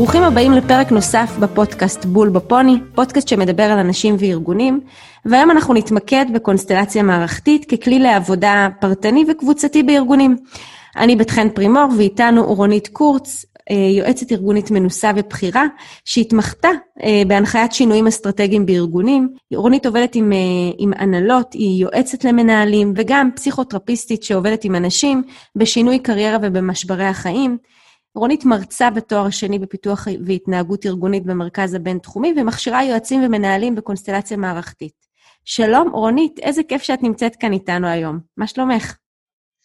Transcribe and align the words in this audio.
ברוכים 0.00 0.22
הבאים 0.22 0.52
לפרק 0.52 0.92
נוסף 0.92 1.30
בפודקאסט 1.40 2.04
בול 2.04 2.28
בפוני, 2.28 2.78
פודקאסט 2.94 3.28
שמדבר 3.28 3.62
על 3.62 3.78
אנשים 3.78 4.16
וארגונים, 4.18 4.80
והיום 5.24 5.50
אנחנו 5.50 5.74
נתמקד 5.74 6.26
בקונסטלציה 6.34 7.02
מערכתית 7.02 7.64
ככלי 7.64 7.98
לעבודה 7.98 8.68
פרטני 8.80 9.24
וקבוצתי 9.28 9.82
בארגונים. 9.82 10.36
אני 10.96 11.16
בת 11.16 11.30
חן 11.30 11.48
פרימור 11.48 11.84
ואיתנו 11.98 12.54
רונית 12.54 12.88
קורץ, 12.88 13.44
אה, 13.70 13.76
יועצת 13.76 14.32
ארגונית 14.32 14.70
מנוסה 14.70 15.10
ובכירה, 15.16 15.64
שהתמחתה 16.04 16.68
אה, 17.02 17.22
בהנחיית 17.26 17.72
שינויים 17.72 18.06
אסטרטגיים 18.06 18.66
בארגונים. 18.66 19.28
רונית 19.54 19.86
עובדת 19.86 20.14
עם, 20.14 20.32
אה, 20.32 20.38
עם 20.78 20.92
הנהלות, 20.96 21.52
היא 21.52 21.82
יועצת 21.82 22.24
למנהלים, 22.24 22.92
וגם 22.96 23.30
פסיכותרפיסטית 23.36 24.22
שעובדת 24.22 24.64
עם 24.64 24.74
אנשים 24.74 25.22
בשינוי 25.56 25.98
קריירה 25.98 26.38
ובמשברי 26.42 27.06
החיים. 27.06 27.58
רונית 28.14 28.44
מרצה 28.44 28.90
בתואר 28.90 29.26
השני 29.26 29.58
בפיתוח 29.58 30.08
והתנהגות 30.26 30.86
ארגונית 30.86 31.24
במרכז 31.26 31.74
הבינתחומי, 31.74 32.34
ומכשירה 32.36 32.84
יועצים 32.84 33.24
ומנהלים 33.24 33.74
בקונסטלציה 33.74 34.36
מערכתית. 34.36 34.94
שלום, 35.44 35.90
רונית, 35.90 36.38
איזה 36.38 36.62
כיף 36.62 36.82
שאת 36.82 37.02
נמצאת 37.02 37.36
כאן 37.36 37.52
איתנו 37.52 37.86
היום. 37.86 38.18
מה 38.36 38.46
שלומך? 38.46 38.96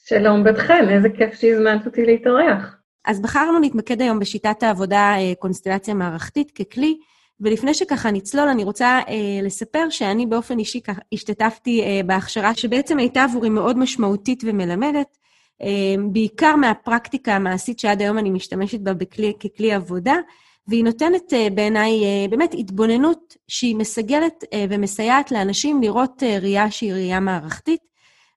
שלום 0.05 0.43
בת 0.43 0.57
חן, 0.57 0.89
איזה 0.89 1.07
כיף 1.17 1.33
שהזמנת 1.33 1.85
אותי 1.85 2.05
להתארח. 2.05 2.75
אז 3.05 3.21
בחרנו 3.21 3.59
להתמקד 3.59 4.01
היום 4.01 4.19
בשיטת 4.19 4.63
העבודה 4.63 5.15
אה, 5.17 5.33
קונסטלציה 5.39 5.93
מערכתית 5.93 6.51
ככלי, 6.51 6.97
ולפני 7.39 7.73
שככה 7.73 8.11
נצלול, 8.11 8.47
אני 8.47 8.63
רוצה 8.63 8.99
אה, 9.09 9.41
לספר 9.43 9.89
שאני 9.89 10.25
באופן 10.25 10.59
אישי 10.59 10.81
השתתפתי 11.13 11.81
אה, 11.81 12.01
בהכשרה 12.05 12.55
שבעצם 12.55 12.97
הייתה 12.97 13.23
עבורי 13.23 13.49
מאוד 13.49 13.77
משמעותית 13.77 14.43
ומלמדת, 14.45 15.17
בעיקר 16.11 16.55
מהפרקטיקה 16.55 17.35
המעשית 17.35 17.79
שעד 17.79 18.01
היום 18.01 18.17
אני 18.17 18.29
משתמשת 18.29 18.79
בה 18.79 18.93
בכלי, 18.93 19.33
ככלי 19.39 19.73
עבודה, 19.73 20.15
והיא 20.67 20.83
נותנת 20.83 21.33
אה, 21.33 21.47
בעיניי 21.53 22.03
אה, 22.03 22.27
באמת 22.29 22.53
התבוננות 22.57 23.35
שהיא 23.47 23.75
מסגלת 23.75 24.43
אה, 24.53 24.65
ומסייעת 24.69 25.31
לאנשים 25.31 25.81
לראות 25.81 26.23
ראייה 26.23 26.71
שהיא 26.71 26.93
ראייה 26.93 27.19
מערכתית. 27.19 27.79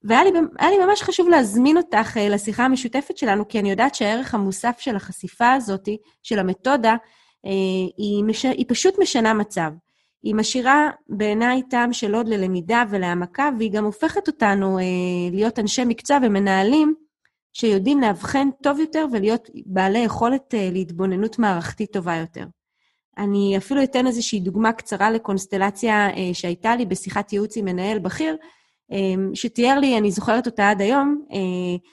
והיה 0.05 0.25
לי, 0.25 0.31
לי 0.61 0.87
ממש 0.87 1.03
חשוב 1.03 1.29
להזמין 1.29 1.77
אותך 1.77 2.17
לשיחה 2.31 2.65
המשותפת 2.65 3.19
שלנו, 3.19 3.49
כי 3.49 3.59
אני 3.59 3.71
יודעת 3.71 3.95
שהערך 3.95 4.35
המוסף 4.35 4.77
של 4.79 4.97
החשיפה 4.97 5.53
הזאת, 5.53 5.89
של 6.23 6.39
המתודה, 6.39 6.97
היא, 7.97 8.25
מש... 8.25 8.45
היא 8.45 8.65
פשוט 8.69 8.99
משנה 8.99 9.35
מצב. 9.35 9.71
היא 10.23 10.35
משאירה 10.35 10.91
בעיניי 11.09 11.63
טעם 11.71 11.93
של 11.93 12.15
עוד 12.15 12.29
ללמידה 12.29 12.85
ולהעמקה, 12.91 13.51
והיא 13.59 13.73
גם 13.73 13.85
הופכת 13.85 14.29
אותנו 14.29 14.79
אה, 14.79 14.85
להיות 15.33 15.59
אנשי 15.59 15.85
מקצוע 15.85 16.19
ומנהלים 16.23 16.95
שיודעים 17.61 18.01
לאבחן 18.01 18.49
טוב 18.63 18.79
יותר 18.79 19.07
ולהיות 19.13 19.51
בעלי 19.67 19.99
יכולת 19.99 20.55
להתבוננות 20.73 21.39
מערכתית 21.39 21.93
טובה 21.93 22.17
יותר. 22.17 22.45
אני 23.19 23.55
אפילו 23.57 23.83
אתן 23.83 24.07
איזושהי 24.07 24.41
דוגמה 24.41 24.73
קצרה 24.73 25.11
לקונסטלציה 25.11 26.09
שהייתה 26.33 26.77
לי 26.77 26.87
בשיחת 26.87 27.33
ייעוץ 27.33 27.57
עם 27.57 27.65
מנהל 27.65 27.99
בכיר, 27.99 28.37
אמ, 28.91 29.31
שתיאר 29.35 29.79
לי, 29.79 29.99
אני 29.99 30.11
זוכרת 30.11 30.47
אותה 30.47 30.71
עד 30.71 30.81
היום, 30.81 31.25
אה, 31.33 31.39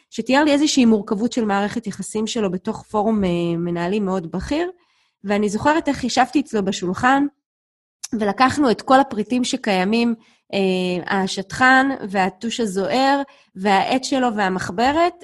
שתיאר 0.09 0.43
לי 0.43 0.51
איזושהי 0.51 0.85
מורכבות 0.85 1.31
של 1.31 1.45
מערכת 1.45 1.87
יחסים 1.87 2.27
שלו 2.27 2.51
בתוך 2.51 2.83
פורום 2.83 3.23
אה, 3.23 3.29
מנהלים 3.57 4.05
מאוד 4.05 4.31
בכיר, 4.31 4.71
ואני 5.23 5.49
זוכרת 5.49 5.87
איך 5.87 6.03
ישבתי 6.03 6.39
אצלו 6.39 6.65
בשולחן, 6.65 7.25
ולקחנו 8.19 8.71
את 8.71 8.81
כל 8.81 8.99
הפריטים 8.99 9.43
שקיימים, 9.43 10.15
אה, 10.53 11.19
השטחן 11.23 11.89
והטוש 12.09 12.59
הזוהר, 12.59 13.21
והעט 13.55 14.03
שלו 14.03 14.35
והמחברת, 14.35 15.23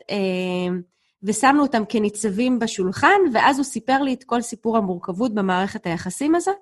ושמנו 1.23 1.61
אותם 1.61 1.83
כניצבים 1.89 2.59
בשולחן, 2.59 3.19
ואז 3.33 3.57
הוא 3.57 3.63
סיפר 3.63 4.01
לי 4.01 4.13
את 4.13 4.23
כל 4.23 4.41
סיפור 4.41 4.77
המורכבות 4.77 5.33
במערכת 5.33 5.85
היחסים 5.85 6.35
הזאת, 6.35 6.55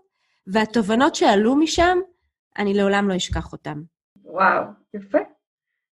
והתובנות 0.48 1.16
שעלו 1.16 1.56
משם, 1.56 1.98
אני 2.58 2.74
לעולם 2.74 3.10
לא 3.10 3.16
אשכח 3.16 3.52
אותן. 3.52 3.82
וואו, 4.24 4.64
יפה. 4.94 5.18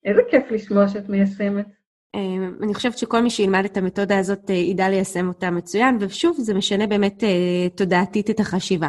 איזה 0.05 0.21
כיף 0.31 0.51
לשמוע 0.51 0.89
שאת 0.89 1.09
מיישמת. 1.09 1.67
אמ, 2.15 2.55
אני 2.63 2.75
חושבת 2.75 2.99
שכל 2.99 3.21
מי 3.21 3.31
שילמד 3.31 3.65
את 3.65 3.77
המתודה 3.77 4.19
הזאת 4.19 4.51
אה, 4.51 4.55
ידע 4.55 4.89
ליישם 4.89 5.29
אותה 5.29 5.51
מצוין, 5.51 5.97
ושוב, 6.01 6.37
זה 6.39 6.55
משנה 6.55 6.87
באמת 6.87 7.25
אה, 7.25 7.69
תודעתית 7.75 8.31
את 8.31 8.41
החשיבה. 8.41 8.89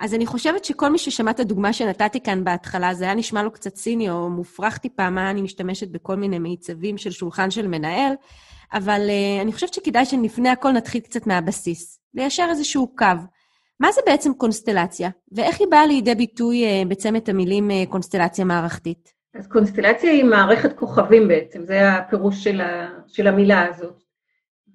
אז 0.00 0.14
אני 0.14 0.26
חושבת 0.26 0.64
שכל 0.64 0.88
מי 0.88 0.98
ששמע 0.98 1.30
את 1.30 1.40
הדוגמה 1.40 1.72
שנתתי 1.72 2.20
כאן 2.20 2.44
בהתחלה, 2.44 2.94
זה 2.94 3.04
היה 3.04 3.14
נשמע 3.14 3.42
לו 3.42 3.50
קצת 3.50 3.74
ציני 3.74 4.10
או 4.10 4.30
מופרך 4.30 4.78
טיפה, 4.78 5.10
מה 5.10 5.30
אני 5.30 5.42
משתמשת 5.42 5.88
בכל 5.88 6.16
מיני 6.16 6.38
מיצבים 6.38 6.98
של 6.98 7.10
שולחן 7.10 7.50
של 7.50 7.66
מנהל, 7.66 8.12
אבל 8.72 9.10
אני 9.42 9.52
חושבת 9.52 9.74
שכדאי 9.74 10.04
שלפני 10.04 10.48
הכל 10.48 10.72
נתחיל 10.72 11.00
קצת 11.00 11.26
מהבסיס, 11.26 12.00
ליישר 12.14 12.46
איזשהו 12.50 12.94
קו. 12.96 13.06
מה 13.80 13.92
זה 13.92 14.00
בעצם 14.06 14.34
קונסטלציה, 14.34 15.10
ואיך 15.32 15.60
היא 15.60 15.68
באה 15.70 15.86
לידי 15.86 16.14
ביטוי 16.14 16.64
בצמד 16.88 17.30
המילים 17.30 17.70
קונסטלציה 17.88 18.44
מערכתית? 18.44 19.15
אז 19.38 19.46
קונסטלציה 19.46 20.10
היא 20.10 20.24
מערכת 20.24 20.72
כוכבים 20.72 21.28
בעצם, 21.28 21.64
זה 21.64 21.92
הפירוש 21.92 22.44
של, 22.44 22.60
ה, 22.60 22.88
של 23.06 23.26
המילה 23.26 23.66
הזאת. 23.66 24.02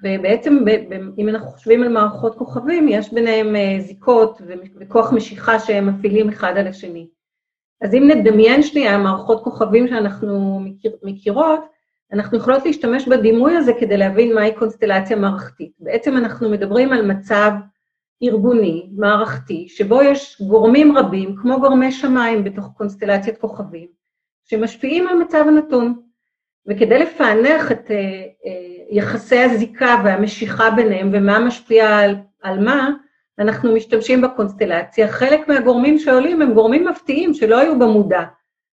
ובעצם, 0.04 0.66
ב, 0.66 0.70
ב, 0.70 0.94
אם 1.18 1.30
אנחנו 1.30 1.48
חושבים 1.48 1.84
על 1.84 1.90
מערכות 1.90 2.38
כוכבים, 2.38 2.88
יש 2.88 3.14
ביניהם 3.14 3.56
uh, 3.56 3.82
זיקות 3.82 4.42
וכוח 4.80 5.14
משיכה 5.14 5.60
שהם 5.60 5.88
מפעילים 5.88 6.30
אחד 6.30 6.58
על 6.58 6.68
השני. 6.68 7.08
אז 7.82 7.94
אם 7.94 8.08
נדמיין 8.08 8.64
שנייה 8.64 8.98
מערכות 8.98 9.44
כוכבים 9.44 9.88
שאנחנו 9.88 10.60
מכיר, 10.60 10.92
מכירות, 11.04 11.60
אנחנו 12.14 12.38
יכולות 12.38 12.66
להשתמש 12.66 13.08
בדימוי 13.08 13.56
הזה 13.56 13.72
כדי 13.80 13.98
להבין 13.98 14.36
מהי 14.36 14.56
קונסטלציה 14.56 15.16
מערכתית. 15.16 15.72
בעצם 15.80 16.18
אנחנו 16.18 16.50
מדברים 16.50 16.94
על 16.94 17.06
מצב 17.06 17.52
ארגוני, 18.24 18.90
מערכתי, 18.96 19.68
שבו 19.70 20.02
יש 20.02 20.42
גורמים 20.42 20.98
רבים, 20.98 21.36
כמו 21.36 21.60
גורמי 21.60 21.92
שמיים 21.92 22.44
בתוך 22.44 22.70
קונסטלציית 22.78 23.38
כוכבים, 23.38 24.01
שמשפיעים 24.52 25.08
על 25.08 25.18
מצב 25.18 25.46
הנתון. 25.48 26.02
וכדי 26.68 27.00
לפענח 27.00 27.72
את 27.72 27.88
uh, 27.88 27.92
uh, 27.92 28.48
יחסי 28.90 29.40
הזיקה 29.40 30.02
והמשיכה 30.06 30.70
ביניהם 30.72 31.10
ומה 31.14 31.40
משפיע 31.40 31.98
על, 31.98 32.16
על 32.42 32.60
מה, 32.60 32.90
אנחנו 33.40 33.76
משתמשים 33.76 34.22
בקונסטלציה. 34.22 35.08
חלק 35.08 35.48
מהגורמים 35.48 36.00
שעולים 36.00 36.42
הם 36.42 36.54
גורמים 36.54 36.88
מפתיעים 36.88 37.34
שלא 37.34 37.60
היו 37.60 37.80
במודע, 37.80 38.22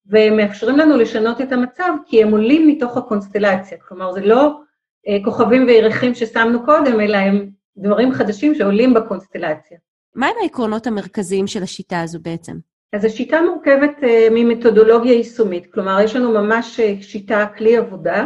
והם 0.06 0.38
מאפשרים 0.38 0.78
לנו 0.78 0.98
לשנות 0.98 1.42
את 1.42 1.52
המצב 1.52 1.94
כי 2.06 2.24
הם 2.24 2.32
עולים 2.32 2.68
מתוך 2.68 2.98
הקונסטלציה. 2.98 3.78
כלומר, 3.88 4.14
זה 4.14 4.22
לא 4.26 4.60
uh, 5.08 5.26
כוכבים 5.26 5.66
וירחים 5.68 6.16
ששמנו 6.16 6.66
קודם, 6.66 7.02
אלא 7.02 7.18
הם 7.18 7.50
דברים 7.78 8.12
חדשים 8.12 8.56
שעולים 8.56 8.94
בקונסטלציה. 8.94 9.78
מהם 10.16 10.36
העקרונות 10.42 10.88
המרכזיים 10.88 11.48
של 11.48 11.64
השיטה 11.64 12.02
הזו 12.02 12.20
בעצם? 12.22 12.54
אז 12.94 13.06
השיטה 13.06 13.42
מורכבת 13.42 13.98
uh, 14.02 14.06
ממתודולוגיה 14.32 15.14
יישומית, 15.14 15.74
כלומר 15.74 16.02
יש 16.04 16.16
לנו 16.16 16.32
ממש 16.32 16.80
uh, 16.80 17.04
שיטה, 17.04 17.46
כלי 17.58 17.78
עבודה, 17.78 18.26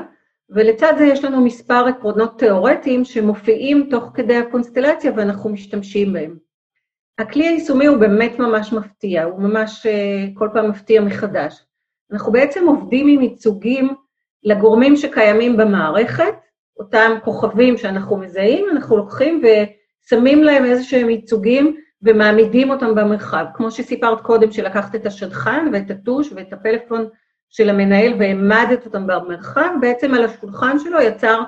ולצד 0.49 0.93
זה 0.97 1.05
יש 1.05 1.23
לנו 1.23 1.45
מספר 1.45 1.85
עקרונות 1.87 2.39
תיאורטיים 2.39 3.05
שמופיעים 3.05 3.87
תוך 3.89 4.11
כדי 4.13 4.35
הקונסטלציה 4.35 5.11
ואנחנו 5.15 5.49
משתמשים 5.49 6.13
בהם. 6.13 6.37
הכלי 7.19 7.47
היישומי 7.47 7.85
הוא 7.85 7.97
באמת 7.97 8.39
ממש 8.39 8.73
מפתיע, 8.73 9.23
הוא 9.23 9.41
ממש 9.41 9.85
uh, 9.85 10.39
כל 10.39 10.49
פעם 10.53 10.69
מפתיע 10.69 11.01
מחדש. 11.01 11.65
אנחנו 12.11 12.31
בעצם 12.31 12.67
עובדים 12.67 13.07
עם 13.07 13.21
ייצוגים 13.21 13.89
לגורמים 14.43 14.95
שקיימים 14.95 15.57
במערכת, 15.57 16.33
אותם 16.79 17.11
כוכבים 17.23 17.77
שאנחנו 17.77 18.17
מזהים, 18.17 18.65
אנחנו 18.71 18.97
לוקחים 18.97 19.41
ושמים 19.41 20.43
להם 20.43 20.65
איזה 20.65 20.83
שהם 20.83 21.09
ייצוגים 21.09 21.75
ומעמידים 22.03 22.69
אותם 22.69 22.95
במרחב. 22.95 23.45
כמו 23.53 23.71
שסיפרת 23.71 24.21
קודם, 24.21 24.51
שלקחת 24.51 24.95
את 24.95 25.05
השדכן 25.05 25.67
ואת 25.73 25.91
הטוש 25.91 26.31
ואת 26.35 26.53
הפלאפון 26.53 27.09
של 27.49 27.69
המנהל 27.69 28.13
והעמדת 28.19 28.85
אותם 28.85 29.07
במרחב, 29.07 29.69
בעצם 29.81 30.13
על 30.13 30.23
השולחן 30.23 30.79
שלו 30.79 31.01
יצרת 31.01 31.47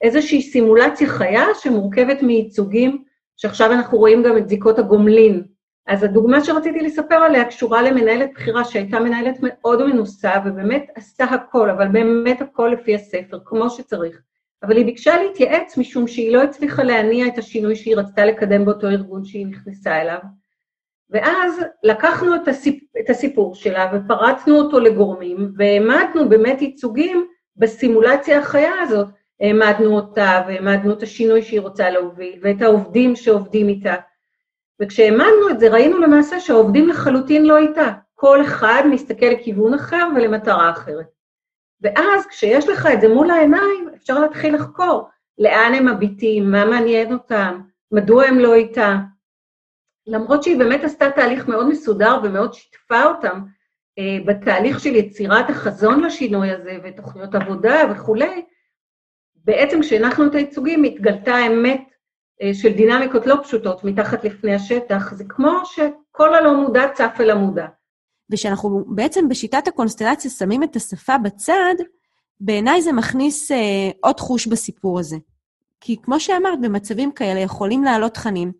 איזושהי 0.00 0.42
סימולציה 0.42 1.08
חיה 1.08 1.44
שמורכבת 1.54 2.22
מייצוגים, 2.22 3.04
שעכשיו 3.36 3.72
אנחנו 3.72 3.98
רואים 3.98 4.22
גם 4.22 4.36
את 4.36 4.48
זיקות 4.48 4.78
הגומלין. 4.78 5.44
אז 5.86 6.02
הדוגמה 6.02 6.44
שרציתי 6.44 6.80
לספר 6.80 7.14
עליה 7.14 7.44
קשורה 7.44 7.82
למנהלת 7.82 8.30
בכירה 8.34 8.64
שהייתה 8.64 9.00
מנהלת 9.00 9.36
מאוד 9.42 9.86
מנוסה 9.86 10.32
ובאמת 10.44 10.86
עשתה 10.94 11.24
הכל, 11.24 11.70
אבל 11.70 11.88
באמת 11.88 12.40
הכל 12.40 12.68
לפי 12.72 12.94
הספר, 12.94 13.38
כמו 13.44 13.70
שצריך. 13.70 14.20
אבל 14.62 14.76
היא 14.76 14.84
ביקשה 14.84 15.22
להתייעץ 15.22 15.76
משום 15.76 16.06
שהיא 16.06 16.32
לא 16.32 16.42
הצליחה 16.42 16.82
להניע 16.82 17.26
את 17.26 17.38
השינוי 17.38 17.76
שהיא 17.76 17.96
רצתה 17.96 18.24
לקדם 18.24 18.64
באותו 18.64 18.86
ארגון 18.88 19.24
שהיא 19.24 19.46
נכנסה 19.46 20.00
אליו. 20.00 20.18
ואז 21.10 21.64
לקחנו 21.82 22.34
את, 22.34 22.48
הסיפ... 22.48 22.84
את 23.00 23.10
הסיפור 23.10 23.54
שלה 23.54 23.90
ופרצנו 23.92 24.58
אותו 24.58 24.80
לגורמים, 24.80 25.52
והעמדנו 25.56 26.28
באמת 26.28 26.62
ייצוגים 26.62 27.26
בסימולציה 27.56 28.38
החיה 28.38 28.72
הזאת. 28.80 29.08
העמדנו 29.40 29.96
אותה 29.96 30.42
והעמדנו 30.46 30.92
את 30.92 31.02
השינוי 31.02 31.42
שהיא 31.42 31.60
רוצה 31.60 31.90
להוביל, 31.90 32.40
ואת 32.42 32.62
העובדים 32.62 33.16
שעובדים 33.16 33.68
איתה. 33.68 33.94
וכשהעמדנו 34.80 35.50
את 35.50 35.60
זה, 35.60 35.68
ראינו 35.68 35.98
למעשה 35.98 36.40
שהעובדים 36.40 36.88
לחלוטין 36.88 37.46
לא 37.46 37.58
איתה. 37.58 37.92
כל 38.14 38.42
אחד 38.42 38.82
מסתכל 38.90 39.26
לכיוון 39.26 39.74
אחר 39.74 40.08
ולמטרה 40.16 40.70
אחרת. 40.70 41.19
ואז 41.82 42.26
כשיש 42.26 42.68
לך 42.68 42.88
את 42.92 43.00
זה 43.00 43.08
מול 43.08 43.30
העיניים, 43.30 43.90
אפשר 43.96 44.18
להתחיל 44.18 44.54
לחקור 44.54 45.08
לאן 45.38 45.72
הם 45.74 45.88
מביטים, 45.88 46.50
מה 46.50 46.64
מעניין 46.64 47.12
אותם, 47.12 47.60
מדוע 47.92 48.24
הם 48.24 48.38
לא 48.38 48.54
איתה. 48.54 48.96
למרות 50.06 50.42
שהיא 50.42 50.58
באמת 50.58 50.84
עשתה 50.84 51.10
תהליך 51.10 51.48
מאוד 51.48 51.68
מסודר 51.68 52.20
ומאוד 52.22 52.54
שיתפה 52.54 53.04
אותם 53.04 53.40
אה, 53.98 54.18
בתהליך 54.26 54.80
של 54.80 54.94
יצירת 54.94 55.50
החזון 55.50 56.00
לשינוי 56.00 56.50
הזה 56.50 56.78
ותוכניות 56.84 57.34
עבודה 57.34 57.76
וכולי, 57.90 58.44
בעצם 59.34 59.80
כשהנחנו 59.80 60.26
את 60.26 60.34
הייצוגים 60.34 60.84
התגלתה 60.84 61.34
האמת 61.34 61.84
אה, 62.42 62.54
של 62.54 62.72
דינמיקות 62.72 63.26
לא 63.26 63.36
פשוטות 63.42 63.84
מתחת 63.84 64.24
לפני 64.24 64.54
השטח, 64.54 65.14
זה 65.14 65.24
כמו 65.28 65.60
שכל 65.64 66.34
הלא 66.34 66.54
מודע 66.54 66.88
צף 66.88 67.16
אל 67.20 67.30
המודע. 67.30 67.66
ושאנחנו 68.30 68.84
בעצם 68.86 69.28
בשיטת 69.28 69.68
הקונסטלציה 69.68 70.30
שמים 70.30 70.62
את 70.62 70.76
השפה 70.76 71.18
בצד, 71.18 71.74
בעיניי 72.40 72.82
זה 72.82 72.92
מכניס 72.92 73.50
אה, 73.50 73.90
עוד 74.00 74.20
חוש 74.20 74.46
בסיפור 74.46 74.98
הזה. 74.98 75.16
כי 75.80 75.96
כמו 76.02 76.20
שאמרת, 76.20 76.60
במצבים 76.60 77.12
כאלה 77.12 77.40
יכולים 77.40 77.84
לעלות 77.84 78.14
תכנים 78.14 78.52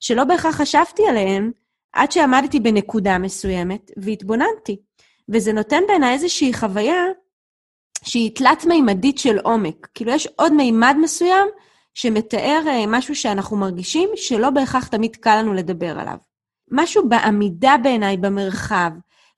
שלא 0.00 0.24
בהכרח 0.24 0.54
חשבתי 0.54 1.06
עליהם 1.08 1.50
עד 1.92 2.12
שעמדתי 2.12 2.60
בנקודה 2.60 3.18
מסוימת 3.18 3.90
והתבוננתי. 3.96 4.76
וזה 5.28 5.52
נותן 5.52 5.82
בעיניי 5.88 6.12
איזושהי 6.12 6.54
חוויה 6.54 7.04
שהיא 8.04 8.30
תלת-מימדית 8.34 9.18
של 9.18 9.38
עומק. 9.38 9.88
כאילו, 9.94 10.12
יש 10.12 10.28
עוד 10.36 10.52
מימד 10.52 10.96
מסוים 11.02 11.48
שמתאר 11.94 12.62
אה, 12.66 12.84
משהו 12.88 13.14
שאנחנו 13.14 13.56
מרגישים 13.56 14.10
שלא 14.14 14.50
בהכרח 14.50 14.88
תמיד 14.88 15.16
קל 15.16 15.38
לנו 15.38 15.54
לדבר 15.54 15.98
עליו. 15.98 16.16
משהו 16.70 17.08
בעמידה 17.08 17.76
בעיניי 17.82 18.16
במרחב 18.16 18.90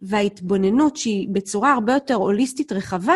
וההתבוננות, 0.03 0.97
שהיא 0.97 1.29
בצורה 1.33 1.73
הרבה 1.73 1.93
יותר 1.93 2.15
הוליסטית 2.15 2.73
רחבה, 2.73 3.15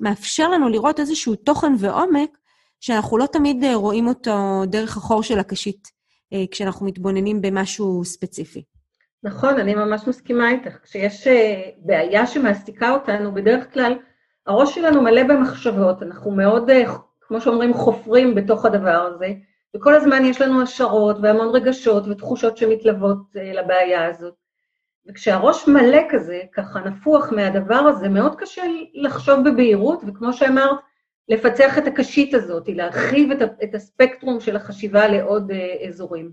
מאפשר 0.00 0.48
לנו 0.48 0.68
לראות 0.68 1.00
איזשהו 1.00 1.34
תוכן 1.34 1.72
ועומק 1.78 2.38
שאנחנו 2.80 3.18
לא 3.18 3.26
תמיד 3.26 3.64
אה, 3.64 3.74
רואים 3.74 4.08
אותו 4.08 4.62
דרך 4.66 4.96
החור 4.96 5.22
של 5.22 5.38
הקשית, 5.38 5.88
אה, 6.32 6.44
כשאנחנו 6.50 6.86
מתבוננים 6.86 7.40
במשהו 7.40 8.04
ספציפי. 8.04 8.64
נכון, 9.22 9.58
אני 9.60 9.74
ממש 9.74 10.08
מסכימה 10.08 10.50
איתך. 10.50 10.76
כשיש 10.82 11.26
בעיה 11.78 12.26
שמעסיקה 12.26 12.90
אותנו, 12.90 13.34
בדרך 13.34 13.72
כלל 13.74 13.96
הראש 14.46 14.74
שלנו 14.74 15.02
מלא 15.02 15.22
במחשבות, 15.22 16.02
אנחנו 16.02 16.30
מאוד 16.30 16.70
כמו 17.30 17.40
שאומרים, 17.40 17.74
חופרים 17.74 18.34
בתוך 18.34 18.64
הדבר 18.64 19.10
הזה, 19.14 19.26
וכל 19.76 19.94
הזמן 19.94 20.24
יש 20.24 20.40
לנו 20.40 20.62
השערות 20.62 21.16
והמון 21.22 21.48
רגשות 21.48 22.08
ותחושות 22.08 22.56
שמתלוות 22.56 23.18
אה, 23.36 23.52
לבעיה 23.52 24.06
הזאת. 24.06 24.34
וכשהראש 25.10 25.68
מלא 25.68 25.98
כזה, 26.10 26.40
ככה 26.52 26.80
נפוח 26.80 27.32
מהדבר 27.32 27.74
הזה, 27.74 28.08
מאוד 28.08 28.36
קשה 28.36 28.62
לחשוב 28.94 29.48
בבהירות, 29.48 30.02
וכמו 30.06 30.32
שאמרת, 30.32 30.78
לפצח 31.28 31.78
את 31.78 31.86
הקשית 31.86 32.34
הזאת, 32.34 32.68
להרחיב 32.68 33.30
את, 33.30 33.38
את 33.62 33.74
הספקטרום 33.74 34.40
של 34.40 34.56
החשיבה 34.56 35.08
לעוד 35.08 35.50
uh, 35.50 35.88
אזורים. 35.88 36.32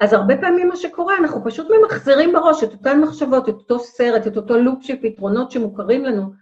אז 0.00 0.12
הרבה 0.12 0.36
פעמים 0.36 0.68
מה 0.68 0.76
שקורה, 0.76 1.16
אנחנו 1.18 1.44
פשוט 1.44 1.66
ממחזרים 1.70 2.32
בראש 2.32 2.64
את 2.64 2.72
אותן 2.72 3.00
מחשבות, 3.00 3.48
את 3.48 3.54
אותו 3.54 3.78
סרט, 3.78 4.26
את 4.26 4.36
אותו 4.36 4.58
לופ 4.58 4.82
של 4.82 4.96
פתרונות 5.02 5.50
שמוכרים 5.50 6.04
לנו, 6.04 6.32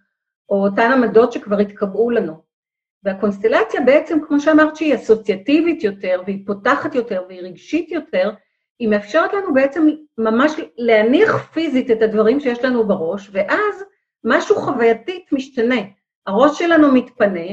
או 0.49 0.67
אותן 0.67 0.91
עמדות 0.93 1.33
שכבר 1.33 1.59
התקבעו 1.59 2.11
לנו. 2.11 2.43
והקונסטלציה 3.03 3.81
בעצם, 3.87 4.19
כמו 4.29 4.41
שאמרת, 4.41 4.77
שהיא 4.77 4.95
אסוציאטיבית 4.95 5.85
יותר, 5.85 6.23
והיא 6.27 6.47
פותחת 6.47 6.95
יותר, 6.95 7.23
והיא 7.29 7.41
רגשית 7.41 7.91
יותר, 7.91 8.31
היא 8.79 8.88
מאפשרת 8.88 9.32
לנו 9.32 9.55
בעצם 9.55 9.88
ממש 10.19 10.53
להניח 10.79 11.50
פיזית 11.53 11.91
את 11.91 12.03
הדברים 12.03 12.41
שיש 12.41 12.65
לנו 12.65 12.87
בראש, 12.87 13.31
ואז 13.32 13.85
משהו 14.25 14.56
חווייתית 14.56 15.32
משתנה. 15.32 15.81
הראש 16.26 16.59
שלנו 16.59 16.93
מתפנה, 16.93 17.47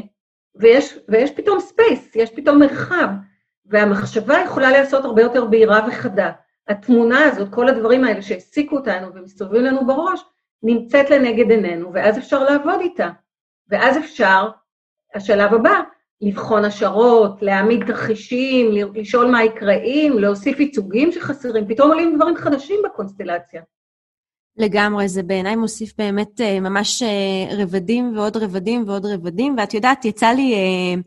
ויש, 0.55 0.99
ויש 1.07 1.31
פתאום 1.31 1.59
space, 1.59 2.15
יש 2.15 2.31
פתאום 2.35 2.59
מרחב, 2.59 3.07
והמחשבה 3.65 4.39
יכולה 4.45 4.71
להיעשות 4.71 5.05
הרבה 5.05 5.21
יותר 5.21 5.45
בהירה 5.45 5.87
וחדה. 5.87 6.31
התמונה 6.67 7.25
הזאת, 7.25 7.49
כל 7.53 7.69
הדברים 7.69 8.03
האלה 8.03 8.21
שהעסיקו 8.21 8.77
אותנו 8.77 9.13
ומסתובבים 9.13 9.63
לנו 9.63 9.87
בראש, 9.87 10.23
נמצאת 10.63 11.09
לנגד 11.09 11.51
עינינו, 11.51 11.93
ואז 11.93 12.17
אפשר 12.17 12.43
לעבוד 12.43 12.79
איתה. 12.79 13.09
ואז 13.69 13.97
אפשר 13.97 14.49
השלב 15.15 15.53
הבא, 15.53 15.81
לבחון 16.21 16.65
השערות, 16.65 17.41
להעמיד 17.41 17.85
תרחישים, 17.87 18.71
לשאול 18.95 19.31
מה 19.31 19.43
יקרה 19.43 19.73
אם, 19.73 20.15
להוסיף 20.19 20.59
ייצוגים 20.59 21.11
שחסרים, 21.11 21.67
פתאום 21.67 21.91
עולים 21.91 22.15
דברים 22.15 22.35
חדשים 22.35 22.79
בקונסטלציה. 22.85 23.61
לגמרי, 24.57 25.07
זה 25.07 25.23
בעיניי 25.23 25.55
מוסיף 25.55 25.93
באמת 25.97 26.41
אה, 26.41 26.59
ממש 26.59 27.03
אה, 27.03 27.63
רבדים 27.63 28.17
ועוד 28.17 28.37
רבדים 28.37 28.83
ועוד 28.87 29.05
רבדים, 29.05 29.55
ואת 29.57 29.73
יודעת, 29.73 30.05
יצא 30.05 30.27
לי 30.27 30.53
אה, 30.53 31.01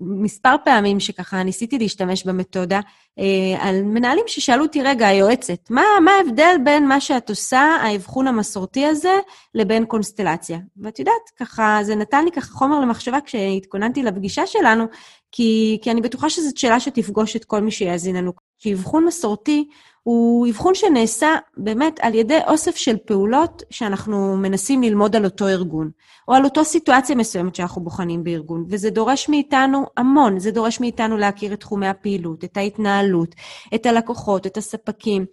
מספר 0.00 0.54
פעמים 0.64 1.00
שככה 1.00 1.42
ניסיתי 1.42 1.78
להשתמש 1.78 2.24
במתודה, 2.26 2.80
אה, 3.18 3.24
על 3.68 3.82
מנהלים 3.82 4.24
ששאלו 4.26 4.62
אותי, 4.62 4.82
רגע, 4.82 5.06
היועצת, 5.06 5.70
מה, 5.70 5.82
מה 6.04 6.10
ההבדל 6.10 6.56
בין 6.64 6.88
מה 6.88 7.00
שאת 7.00 7.30
עושה, 7.30 7.60
האבחון 7.60 8.26
המסורתי 8.26 8.86
הזה, 8.86 9.18
לבין 9.54 9.84
קונסטלציה? 9.84 10.58
ואת 10.76 10.98
יודעת, 10.98 11.30
ככה, 11.36 11.78
זה 11.82 11.94
נתן 11.94 12.24
לי 12.24 12.32
ככה 12.32 12.52
חומר 12.52 12.80
למחשבה 12.80 13.20
כשהתכוננתי 13.20 14.02
לפגישה 14.02 14.46
שלנו, 14.46 14.84
כי, 15.32 15.78
כי 15.82 15.90
אני 15.90 16.00
בטוחה 16.00 16.30
שזאת 16.30 16.56
שאלה 16.56 16.80
שתפגוש 16.80 17.36
את 17.36 17.44
כל 17.44 17.60
מי 17.60 17.70
שיאזין 17.70 18.16
לנו. 18.16 18.32
כי 18.58 18.74
אבחון 18.74 19.04
מסורתי 19.04 19.68
הוא 20.06 20.48
אבחון 20.48 20.74
שנעשה 20.74 21.36
באמת 21.56 22.00
על 22.02 22.14
ידי 22.14 22.38
אוסף 22.46 22.76
של 22.76 22.96
פעולות 23.06 23.62
שאנחנו 23.70 24.36
מנסים 24.36 24.82
ללמוד 24.82 25.16
על 25.16 25.24
אותו 25.24 25.48
ארגון, 25.48 25.90
או 26.28 26.34
על 26.34 26.44
אותו 26.44 26.64
סיטואציה 26.64 27.16
מסוימת 27.16 27.54
שאנחנו 27.54 27.82
בוחנים 27.82 28.24
בארגון, 28.24 28.64
וזה 28.68 28.90
דורש 28.90 29.28
מאיתנו 29.28 29.86
המון, 29.96 30.38
זה 30.38 30.50
דורש 30.50 30.80
מאיתנו 30.80 31.16
להכיר 31.16 31.52
את 31.52 31.60
תחומי 31.60 31.88
הפעילות, 31.88 32.44
את 32.44 32.56
ההתנהלות, 32.56 33.34
את 33.74 33.86
הלקוחות, 33.86 34.46
את 34.46 34.56
הספקים, 34.56 35.26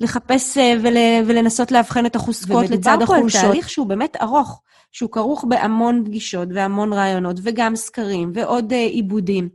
לחפש 0.00 0.58
אה, 0.58 0.74
ול, 0.82 0.96
ולנסות 1.26 1.72
לאבחן 1.72 2.06
את 2.06 2.16
החוזקות 2.16 2.70
לצד 2.70 2.98
החולשות. 3.02 3.10
ומדובר 3.10 3.40
פה 3.40 3.46
על 3.46 3.52
תהליך 3.52 3.70
שהוא 3.70 3.86
באמת 3.86 4.16
ארוך, 4.22 4.62
שהוא 4.92 5.10
כרוך 5.10 5.44
בהמון 5.48 6.02
פגישות 6.06 6.48
והמון 6.54 6.92
רעיונות, 6.92 7.36
וגם 7.42 7.76
סקרים 7.76 8.32
ועוד 8.34 8.72
uh, 8.72 8.74
עיבודים. 8.74 9.48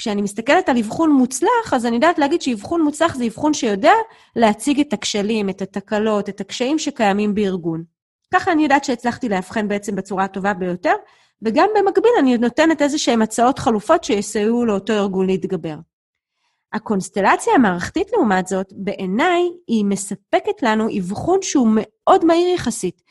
כשאני 0.00 0.22
מסתכלת 0.22 0.68
על 0.68 0.78
אבחון 0.78 1.12
מוצלח, 1.12 1.74
אז 1.74 1.86
אני 1.86 1.94
יודעת 1.94 2.18
להגיד 2.18 2.42
שאבחון 2.42 2.82
מוצלח 2.82 3.14
זה 3.14 3.24
אבחון 3.24 3.54
שיודע 3.54 3.92
להציג 4.36 4.80
את 4.80 4.92
הכשלים, 4.92 5.48
את 5.48 5.62
התקלות, 5.62 6.28
את 6.28 6.40
הקשיים 6.40 6.78
שקיימים 6.78 7.34
בארגון. 7.34 7.84
ככה 8.34 8.52
אני 8.52 8.62
יודעת 8.62 8.84
שהצלחתי 8.84 9.28
לאבחן 9.28 9.68
בעצם 9.68 9.96
בצורה 9.96 10.24
הטובה 10.24 10.54
ביותר, 10.54 10.94
וגם 11.42 11.68
במקביל 11.76 12.12
אני 12.18 12.38
נותנת 12.38 12.82
איזה 12.82 12.98
שהן 12.98 13.22
הצעות 13.22 13.58
חלופות 13.58 14.04
שיסייעו 14.04 14.64
לאותו 14.64 14.92
ארגון 14.92 15.26
להתגבר. 15.26 15.76
הקונסטלציה 16.72 17.54
המערכתית, 17.54 18.12
לעומת 18.12 18.46
זאת, 18.46 18.72
בעיניי, 18.76 19.42
היא 19.66 19.84
מספקת 19.84 20.62
לנו 20.62 20.88
אבחון 20.98 21.38
שהוא 21.42 21.68
מאוד 21.74 22.24
מהיר 22.24 22.54
יחסית. 22.54 23.02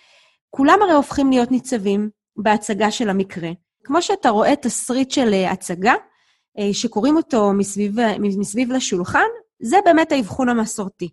כולם 0.50 0.80
הרי 0.82 0.94
הופכים 0.94 1.30
להיות 1.30 1.52
ניצבים 1.52 2.10
בהצגה 2.38 2.92
של 2.92 3.10
המקרה. 3.10 3.50
כמו 3.84 4.02
שאתה 4.02 4.30
רואה 4.30 4.56
תסריט 4.56 5.12
של 5.12 5.34
אה, 5.34 5.52
הצגה, 5.52 5.94
שקוראים 6.72 7.18
אותו 7.18 7.54
מסביב, 7.54 7.96
מסביב 8.20 8.72
לשולחן, 8.72 9.28
זה 9.62 9.78
באמת 9.86 10.12
האבחון 10.12 10.50
המסורתי. 10.50 11.10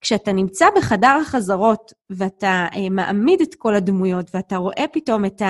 כשאתה 0.00 0.32
נמצא 0.32 0.66
בחדר 0.76 1.18
החזרות 1.22 1.92
ואתה 2.10 2.66
אה, 2.76 2.88
מעמיד 2.90 3.40
את 3.40 3.54
כל 3.54 3.74
הדמויות 3.74 4.30
ואתה 4.34 4.56
רואה 4.56 4.84
פתאום 4.92 5.24
את 5.24 5.42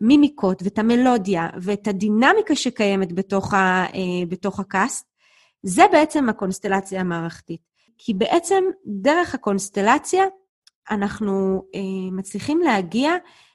המימיקות 0.00 0.62
ואת 0.62 0.78
המלודיה 0.78 1.48
ואת 1.62 1.88
הדינמיקה 1.88 2.54
שקיימת 2.54 3.12
בתוך, 3.12 3.54
ה, 3.54 3.84
אה, 3.94 4.26
בתוך 4.28 4.60
הקאסט, 4.60 5.06
זה 5.62 5.82
בעצם 5.92 6.28
הקונסטלציה 6.28 7.00
המערכתית. 7.00 7.60
כי 7.98 8.14
בעצם 8.14 8.64
דרך 8.86 9.34
הקונסטלציה 9.34 10.24
אנחנו 10.90 11.62
אה, 11.74 11.80
מצליחים 12.12 12.60
להגיע 12.60 13.12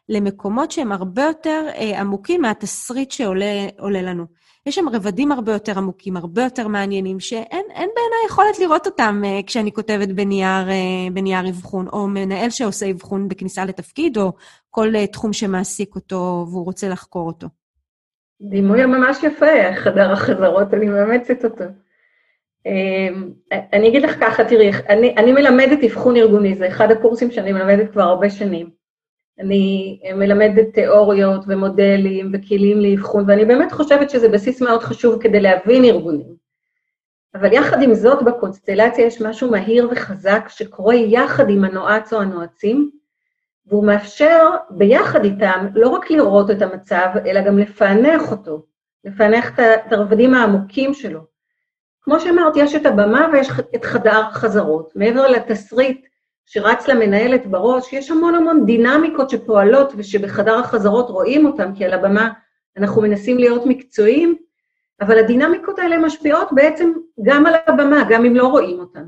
למקומות 0.09 0.71
שהם 0.71 0.91
הרבה 0.91 1.23
יותר 1.23 1.65
אה, 1.75 1.99
עמוקים 1.99 2.41
מהתסריט 2.41 3.11
שעולה 3.11 4.01
לנו. 4.01 4.25
יש 4.65 4.75
שם 4.75 4.89
רבדים 4.89 5.31
הרבה 5.31 5.53
יותר 5.53 5.77
עמוקים, 5.77 6.17
הרבה 6.17 6.43
יותר 6.43 6.67
מעניינים, 6.67 7.19
שאין 7.19 7.65
בעיניי 7.69 8.25
יכולת 8.27 8.59
לראות 8.59 8.85
אותם 8.85 9.21
uh, 9.23 9.45
כשאני 9.47 9.71
כותבת 9.73 10.07
בנייר, 10.07 10.67
uh, 10.67 11.13
בנייר 11.13 11.49
אבחון, 11.49 11.87
או 11.87 12.07
מנהל 12.07 12.49
שעושה 12.49 12.91
אבחון 12.91 13.27
בכניסה 13.27 13.65
לתפקיד, 13.65 14.17
או 14.17 14.31
כל 14.69 14.95
uh, 14.95 15.11
תחום 15.11 15.33
שמעסיק 15.33 15.95
אותו 15.95 16.45
והוא 16.49 16.65
רוצה 16.65 16.89
לחקור 16.89 17.27
אותו. 17.27 17.47
דימוי 18.41 18.85
ממש 18.85 19.23
יפה, 19.23 19.73
חדר 19.75 20.11
החזרות, 20.11 20.73
אני 20.73 20.85
מאמצת 20.85 21.45
אותו. 21.45 21.63
Um, 22.67 23.53
אני 23.73 23.87
אגיד 23.87 24.01
לך 24.01 24.19
ככה, 24.19 24.43
תראי, 24.43 24.71
אני, 24.89 25.15
אני 25.17 25.31
מלמדת 25.31 25.83
אבחון 25.83 26.15
ארגוני, 26.15 26.55
זה 26.55 26.67
אחד 26.67 26.91
הקורסים 26.91 27.31
שאני 27.31 27.51
מלמדת 27.51 27.91
כבר 27.91 28.03
הרבה 28.03 28.29
שנים. 28.29 28.84
אני 29.39 29.99
מלמדת 30.15 30.73
תיאוריות 30.73 31.41
ומודלים 31.47 32.31
וכלים 32.33 32.79
לאבחון, 32.79 33.23
ואני 33.27 33.45
באמת 33.45 33.71
חושבת 33.71 34.09
שזה 34.09 34.29
בסיס 34.29 34.61
מאוד 34.61 34.83
חשוב 34.83 35.21
כדי 35.21 35.39
להבין 35.39 35.85
ארגונים. 35.85 36.35
אבל 37.35 37.53
יחד 37.53 37.81
עם 37.81 37.93
זאת, 37.93 38.23
בקונסטלציה 38.23 39.05
יש 39.05 39.21
משהו 39.21 39.51
מהיר 39.51 39.89
וחזק 39.91 40.45
שקורה 40.49 40.95
יחד 40.95 41.49
עם 41.49 41.63
הנועץ 41.63 42.13
או 42.13 42.21
הנועצים, 42.21 42.91
והוא 43.65 43.85
מאפשר 43.85 44.49
ביחד 44.69 45.23
איתם 45.23 45.67
לא 45.75 45.89
רק 45.89 46.11
לראות 46.11 46.51
את 46.51 46.61
המצב, 46.61 47.07
אלא 47.25 47.41
גם 47.41 47.57
לפענח 47.57 48.31
אותו, 48.31 48.65
לפענח 49.05 49.59
את 49.59 49.93
הרבדים 49.93 50.33
העמוקים 50.33 50.93
שלו. 50.93 51.19
כמו 52.01 52.19
שאמרת, 52.19 52.53
יש 52.55 52.75
את 52.75 52.85
הבמה 52.85 53.27
ויש 53.33 53.49
את 53.75 53.85
חדר 53.85 54.23
חזרות. 54.31 54.95
מעבר 54.95 55.27
לתסריט 55.27 56.05
שרץ 56.45 56.87
למנהלת 56.87 57.45
בראש, 57.47 57.93
יש 57.93 58.11
המון 58.11 58.35
המון 58.35 58.65
דינמיקות 58.65 59.29
שפועלות 59.29 59.93
ושבחדר 59.97 60.59
החזרות 60.59 61.09
רואים 61.09 61.45
אותן, 61.45 61.75
כי 61.75 61.85
על 61.85 61.93
הבמה 61.93 62.29
אנחנו 62.77 63.01
מנסים 63.01 63.37
להיות 63.37 63.65
מקצועיים, 63.65 64.35
אבל 65.01 65.19
הדינמיקות 65.19 65.79
האלה 65.79 65.97
משפיעות 65.97 66.47
בעצם 66.51 66.91
גם 67.23 67.45
על 67.45 67.53
הבמה, 67.67 68.03
גם 68.09 68.25
אם 68.25 68.35
לא 68.35 68.47
רואים 68.47 68.79
אותן. 68.79 69.05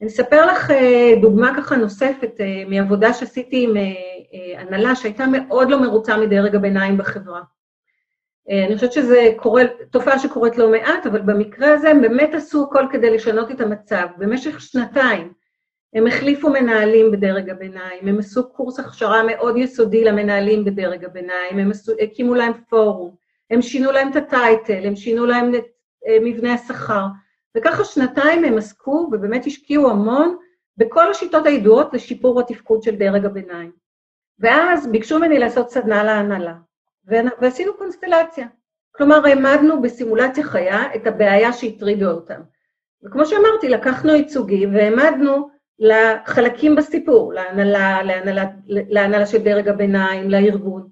אני 0.00 0.08
אספר 0.08 0.46
לך 0.46 0.70
אה, 0.70 1.14
דוגמה 1.20 1.56
ככה 1.56 1.76
נוספת 1.76 2.40
אה, 2.40 2.62
מעבודה 2.68 3.12
שעשיתי 3.12 3.64
עם 3.64 3.76
אה, 3.76 4.60
הנהלה 4.60 4.96
שהייתה 4.96 5.24
מאוד 5.26 5.70
לא 5.70 5.80
מרוצה 5.82 6.16
מדרג 6.16 6.54
הביניים 6.54 6.98
בחברה. 6.98 7.42
אני 8.66 8.74
חושבת 8.74 8.92
שזו 8.92 9.14
תופעה 9.90 10.18
שקורית 10.18 10.58
לא 10.58 10.70
מעט, 10.70 11.06
אבל 11.06 11.20
במקרה 11.20 11.72
הזה 11.72 11.90
הם 11.90 12.00
באמת 12.00 12.34
עשו 12.34 12.64
הכל 12.64 12.86
כדי 12.92 13.10
לשנות 13.10 13.50
את 13.50 13.60
המצב. 13.60 14.06
במשך 14.18 14.60
שנתיים 14.60 15.32
הם 15.94 16.06
החליפו 16.06 16.50
מנהלים 16.50 17.10
בדרג 17.10 17.50
הביניים, 17.50 18.08
הם 18.08 18.18
עשו 18.18 18.52
קורס 18.52 18.78
הכשרה 18.78 19.22
מאוד 19.22 19.56
יסודי 19.56 20.04
למנהלים 20.04 20.64
בדרג 20.64 21.04
הביניים, 21.04 21.58
הם 21.58 21.70
עשו, 21.70 21.92
הקימו 22.00 22.34
להם 22.34 22.52
פורום, 22.68 23.14
הם 23.50 23.62
שינו 23.62 23.92
להם 23.92 24.10
את 24.10 24.16
הטייטל, 24.16 24.86
הם 24.86 24.96
שינו 24.96 25.26
להם 25.26 25.54
את 25.54 25.64
מבנה 26.22 26.54
השכר. 26.54 27.06
וככה 27.56 27.84
שנתיים 27.84 28.44
הם 28.44 28.58
עסקו 28.58 29.08
ובאמת 29.12 29.46
השקיעו 29.46 29.90
המון 29.90 30.36
בכל 30.76 31.10
השיטות 31.10 31.46
הידועות 31.46 31.94
לשיפור 31.94 32.40
התפקוד 32.40 32.82
של 32.82 32.96
דרג 32.96 33.24
הביניים. 33.24 33.72
ואז 34.38 34.86
ביקשו 34.86 35.18
ממני 35.18 35.38
לעשות 35.38 35.70
סדנה 35.70 36.04
להנהלה, 36.04 36.54
ועשינו 37.40 37.74
קונסטלציה. 37.74 38.46
כלומר, 38.96 39.26
העמדנו 39.26 39.82
בסימולציה 39.82 40.44
חיה 40.44 40.94
את 40.94 41.06
הבעיה 41.06 41.52
שהטרידו 41.52 42.10
אותם. 42.10 42.40
וכמו 43.04 43.26
שאמרתי, 43.26 43.68
לקחנו 43.68 44.14
ייצוגים 44.14 44.74
והעמדנו 44.74 45.48
לחלקים 45.78 46.74
בסיפור, 46.76 47.32
להנהלה, 47.32 48.02
להנהלה, 48.02 48.44
להנהלה 48.66 49.26
של 49.26 49.38
דרג 49.38 49.68
הביניים, 49.68 50.30
לארגון. 50.30 50.88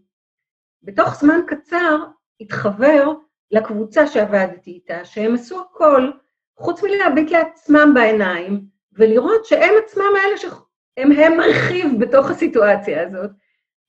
בתוך 0.82 1.14
זמן 1.14 1.40
קצר 1.46 2.04
התחבר 2.40 3.12
לקבוצה 3.50 4.06
שעבדתי 4.06 4.70
איתה, 4.70 5.04
שהם 5.04 5.34
עשו 5.34 5.60
הכל 5.60 6.10
חוץ 6.56 6.82
מלהביט 6.82 7.30
לעצמם 7.30 7.92
בעיניים 7.94 8.64
ולראות 8.92 9.44
שהם 9.44 9.74
עצמם 9.84 10.12
האלה 10.22 10.36
שהם 10.36 11.12
הם 11.12 11.40
רכיב 11.40 11.86
בתוך 12.00 12.30
הסיטואציה 12.30 13.02
הזאת, 13.02 13.30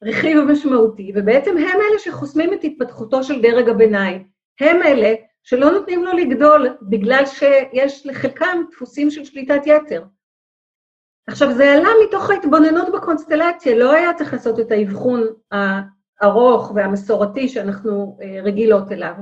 רכיב 0.03 0.37
משמעותי, 0.39 1.11
ובעצם 1.15 1.57
הם 1.57 1.79
אלה 1.81 1.99
שחוסמים 1.99 2.53
את 2.53 2.59
התפתחותו 2.63 3.23
של 3.23 3.41
דרג 3.41 3.69
הביניים. 3.69 4.27
הם 4.59 4.83
אלה 4.83 5.13
שלא 5.43 5.71
נותנים 5.71 6.05
לו 6.05 6.11
לגדול 6.13 6.77
בגלל 6.81 7.25
שיש 7.25 8.07
לחלקם 8.07 8.61
דפוסים 8.71 9.11
של 9.11 9.25
שליטת 9.25 9.61
יתר. 9.65 10.03
עכשיו, 11.27 11.53
זה 11.53 11.71
עלה 11.71 11.89
מתוך 12.07 12.29
ההתבוננות 12.29 12.87
בקונסטלציה, 12.93 13.75
לא 13.75 13.91
היה 13.91 14.13
צריך 14.13 14.33
לעשות 14.33 14.59
את 14.59 14.71
האבחון 14.71 15.23
הארוך 15.51 16.71
והמסורתי 16.75 17.49
שאנחנו 17.49 18.17
אה, 18.21 18.41
רגילות 18.43 18.91
אליו. 18.91 19.13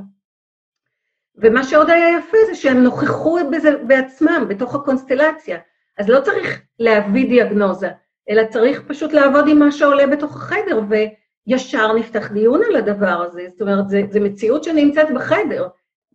ומה 1.36 1.64
שעוד 1.64 1.90
היה 1.90 2.18
יפה 2.18 2.38
זה 2.48 2.56
שהם 2.56 2.84
נוכחו 2.84 3.38
בזה 3.52 3.78
בעצמם, 3.88 4.46
בתוך 4.50 4.76
הקונסטלציה. 4.76 5.58
אז 5.98 6.10
לא 6.10 6.22
צריך 6.22 6.62
להביא 6.80 7.30
דיאגנוזה, 7.30 7.90
אלא 8.30 8.44
צריך 8.50 8.82
פשוט 8.88 9.14
לעבוד 9.14 9.46
עם 9.48 9.60
מה 9.60 9.72
שעולה 9.72 10.08
בתוך 10.08 10.36
החדר, 10.36 10.80
וישר 10.90 11.94
נפתח 11.94 12.32
דיון 12.32 12.62
על 12.70 12.76
הדבר 12.76 13.24
הזה. 13.28 13.46
זאת 13.50 13.62
אומרת, 13.62 13.90
זו 13.90 14.22
מציאות 14.22 14.64
שנמצאת 14.64 15.08
בחדר. 15.16 15.68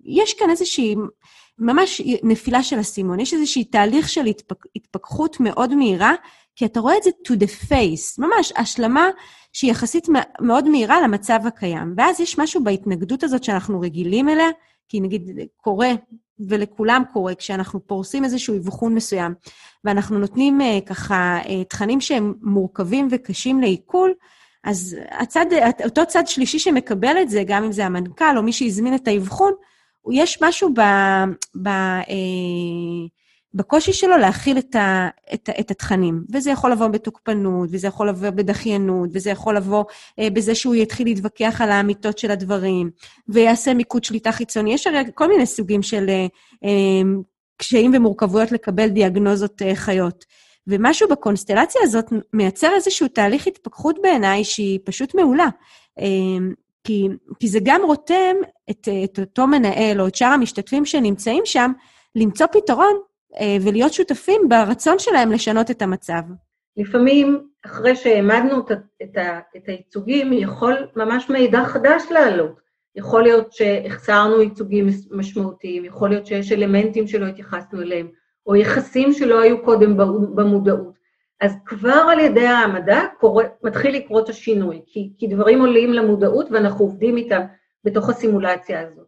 יש 0.09 0.35
כאן 0.35 0.51
איזושהי, 0.51 0.95
ממש 1.59 2.03
נפילה 2.23 2.63
של 2.63 2.79
הסימון, 2.79 3.21
יש 3.21 3.35
איזושהי 3.35 3.65
תהליך 3.65 4.09
של 4.09 4.27
התפק, 4.27 4.57
התפכחות 4.77 5.41
מאוד 5.41 5.75
מהירה, 5.75 6.13
כי 6.57 6.65
אתה 6.65 6.81
רואה 6.81 6.97
את 6.97 7.03
זה 7.03 7.11
to 7.29 7.31
the 7.37 7.71
face, 7.71 8.15
ממש 8.19 8.53
השלמה 8.57 9.09
שהיא 9.53 9.71
יחסית 9.71 10.09
מאוד 10.41 10.69
מהירה 10.69 11.01
למצב 11.01 11.39
הקיים. 11.45 11.95
ואז 11.97 12.21
יש 12.21 12.39
משהו 12.39 12.65
בהתנגדות 12.65 13.23
הזאת 13.23 13.45
שאנחנו 13.45 13.81
רגילים 13.81 14.29
אליה, 14.29 14.49
כי 14.89 15.01
נגיד 15.01 15.31
קורה, 15.57 15.91
ולכולם 16.49 17.03
קורה, 17.13 17.35
כשאנחנו 17.35 17.87
פורסים 17.87 18.25
איזשהו 18.25 18.57
אבחון 18.57 18.95
מסוים, 18.95 19.35
ואנחנו 19.85 20.19
נותנים 20.19 20.61
uh, 20.61 20.87
ככה 20.87 21.39
uh, 21.45 21.49
תכנים 21.69 22.01
שהם 22.01 22.35
מורכבים 22.43 23.09
וקשים 23.11 23.61
לעיכול, 23.61 24.15
אז 24.65 24.97
הצד, 25.11 25.47
אותו 25.85 26.07
צד 26.07 26.27
שלישי 26.27 26.59
שמקבל 26.59 27.17
את 27.23 27.31
זה, 27.31 27.43
גם 27.47 27.65
אם 27.65 27.73
זה 27.73 27.87
המנכ"ל 27.87 28.37
או 28.37 28.43
מי 28.43 28.53
שהזמין 28.53 28.95
את 28.95 29.09
האבחון, 29.09 29.53
יש 30.13 30.43
משהו 30.43 30.75
ב... 30.75 30.81
ב 31.63 31.69
uh, 32.01 33.19
בקושי 33.55 33.93
שלו 33.93 34.17
להכיל 34.17 34.59
את, 34.59 34.77
ה, 34.77 35.09
את, 35.35 35.51
את 35.61 35.71
התכנים. 35.71 36.25
וזה 36.33 36.51
יכול 36.51 36.73
לבוא 36.73 36.89
בתוקפנות, 36.89 37.69
וזה 37.73 37.87
יכול 37.87 38.09
לבוא 38.09 38.31
בדחיינות, 38.31 39.11
וזה 39.13 39.31
יכול 39.31 39.57
לבוא 39.57 39.85
אה, 40.19 40.31
בזה 40.31 40.55
שהוא 40.55 40.75
יתחיל 40.75 41.07
להתווכח 41.07 41.61
על 41.61 41.71
האמיתות 41.71 42.19
של 42.19 42.31
הדברים, 42.31 42.91
ויעשה 43.29 43.75
מיקוד 43.75 44.05
שליטה 44.05 44.33
חיצוני. 44.33 44.75
יש 44.75 44.87
הרי 44.87 45.03
כל 45.15 45.29
מיני 45.29 45.47
סוגים 45.47 45.83
של 45.83 46.07
אה, 46.09 46.27
אה, 46.65 47.03
קשיים 47.57 47.93
ומורכבויות 47.95 48.53
לקבל 48.53 48.89
דיאגנוזות 48.89 49.63
אה, 49.63 49.75
חיות. 49.75 50.25
ומשהו 50.67 51.09
בקונסטלציה 51.09 51.81
הזאת 51.85 52.13
מייצר 52.33 52.71
איזשהו 52.75 53.09
תהליך 53.09 53.47
התפכחות 53.47 53.97
בעיניי 54.03 54.45
שהיא 54.45 54.79
פשוט 54.85 55.15
מעולה. 55.15 55.49
כי, 56.89 57.09
כי 57.41 57.49
זה 57.49 57.59
גם 57.63 57.81
רותם 57.85 58.37
את, 58.71 58.89
את 59.05 59.19
אותו 59.19 59.47
מנהל 59.47 60.01
או 60.01 60.07
את 60.07 60.15
שאר 60.15 60.27
המשתתפים 60.27 60.85
שנמצאים 60.85 61.43
שם, 61.45 61.73
למצוא 62.15 62.47
פתרון 62.47 62.97
אה, 63.41 63.57
ולהיות 63.61 63.93
שותפים 63.93 64.41
ברצון 64.49 64.99
שלהם 64.99 65.33
לשנות 65.33 65.71
את 65.71 65.83
המצב. 65.83 66.21
לפעמים, 66.77 67.49
אחרי 67.67 67.97
שהעמדנו 67.97 68.61
את, 68.61 68.71
את, 69.03 69.19
את 69.57 69.69
הייצוגים, 69.69 70.33
יכול 70.33 70.89
ממש 70.97 71.31
מידע 71.31 71.65
חדש 71.65 72.03
לעלות. 72.11 72.61
יכול 72.97 73.23
להיות 73.23 73.53
שהחסרנו 73.53 74.43
ייצוגים 74.43 74.87
משמעותיים, 75.11 75.85
יכול 75.85 76.09
להיות 76.09 76.27
שיש 76.27 76.53
אלמנטים 76.53 77.07
שלא 77.07 77.27
התייחסנו 77.27 77.83
אליהם, 77.83 78.09
או 78.47 78.57
יחסים 78.57 79.13
שלא 79.13 79.41
היו 79.41 79.65
קודם 79.65 79.97
במודעות. 80.35 80.98
אז 81.41 81.57
כבר 81.67 82.07
על 82.11 82.21
ידי 82.21 82.47
העמדה 82.47 83.03
קורא, 83.21 83.45
מתחיל 83.63 83.97
לקרות 83.97 84.29
השינוי, 84.29 84.81
כי, 84.87 85.11
כי 85.19 85.27
דברים 85.27 85.61
עולים 85.61 85.93
למודעות 85.93 86.51
ואנחנו 86.51 86.85
עובדים 86.85 87.17
איתם 87.17 87.41
בתוך 87.85 88.09
הסימולציה 88.09 88.81
הזאת. 88.81 89.07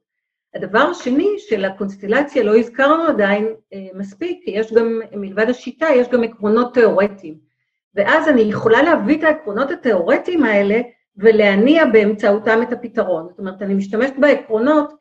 הדבר 0.55 0.79
השני 0.79 1.29
של 1.39 1.65
הקונסטלציה 1.65 2.43
לא 2.43 2.57
הזכרנו 2.57 3.03
עדיין 3.03 3.55
אה, 3.73 3.87
מספיק, 3.95 4.41
כי 4.45 4.51
יש 4.51 4.73
גם, 4.73 5.01
מלבד 5.13 5.51
השיטה, 5.51 5.87
יש 5.97 6.09
גם 6.09 6.23
עקרונות 6.25 6.75
תיאורטיים. 6.75 7.35
ואז 7.95 8.29
אני 8.29 8.41
יכולה 8.41 8.83
להביא 8.83 9.19
את 9.19 9.25
העקרונות 9.25 9.71
התיאורטיים 9.71 10.45
האלה 10.45 10.81
ולהניע 11.17 11.85
באמצעותם 11.85 12.63
את 12.63 12.73
הפתרון. 12.73 13.29
זאת 13.29 13.39
אומרת, 13.39 13.63
אני 13.63 13.75
משתמשת 13.75 14.15
בעקרונות 14.19 14.93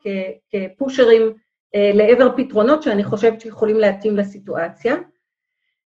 כפושרים 0.51 1.33
אה, 1.75 1.91
לעבר 1.93 2.29
פתרונות 2.37 2.83
שאני 2.83 3.03
חושבת 3.03 3.41
שיכולים 3.41 3.77
להתאים 3.77 4.17
לסיטואציה. 4.17 4.95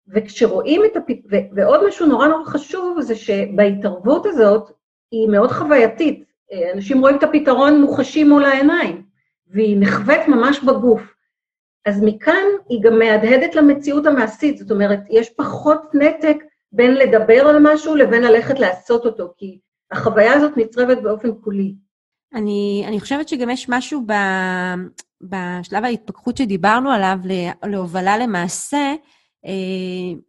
וכשרואים 0.07 0.81
את 0.85 0.97
הפ... 0.97 1.09
ו... 1.31 1.35
ועוד 1.55 1.87
משהו 1.87 2.05
נורא 2.05 2.27
נורא 2.27 2.45
חשוב 2.45 3.01
זה 3.01 3.15
שבהתערבות 3.15 4.25
הזאת 4.25 4.71
היא 5.11 5.29
מאוד 5.29 5.51
חווייתית. 5.51 6.23
אה, 6.51 6.73
אנשים 6.73 7.01
רואים 7.01 7.17
את 7.17 7.23
הפתרון 7.23 7.81
מוחשי 7.81 8.23
מול 8.23 8.45
העיניים. 8.45 9.03
והיא 9.47 9.77
נחווית 9.79 10.27
ממש 10.27 10.59
בגוף. 10.59 11.01
אז 11.85 12.01
מכאן 12.03 12.43
היא 12.69 12.81
גם 12.83 12.99
מהדהדת 12.99 13.55
למציאות 13.55 14.05
המעשית, 14.05 14.57
זאת 14.57 14.71
אומרת, 14.71 14.99
יש 15.09 15.29
פחות 15.29 15.81
נתק 15.93 16.37
בין 16.71 16.93
לדבר 16.93 17.47
על 17.47 17.57
משהו 17.61 17.95
לבין 17.95 18.23
ללכת 18.23 18.59
לעשות 18.59 19.05
אותו, 19.05 19.33
כי 19.37 19.59
החוויה 19.91 20.33
הזאת 20.33 20.57
נצרבת 20.57 20.97
באופן 21.01 21.31
קולי. 21.31 21.75
אני, 22.33 22.83
אני 22.87 22.99
חושבת 22.99 23.27
שגם 23.27 23.49
יש 23.49 23.69
משהו 23.69 24.01
ב, 24.05 24.13
בשלב 25.21 25.83
ההתפכחות 25.83 26.37
שדיברנו 26.37 26.91
עליו, 26.91 27.17
להובלה 27.65 28.17
למעשה, 28.17 28.93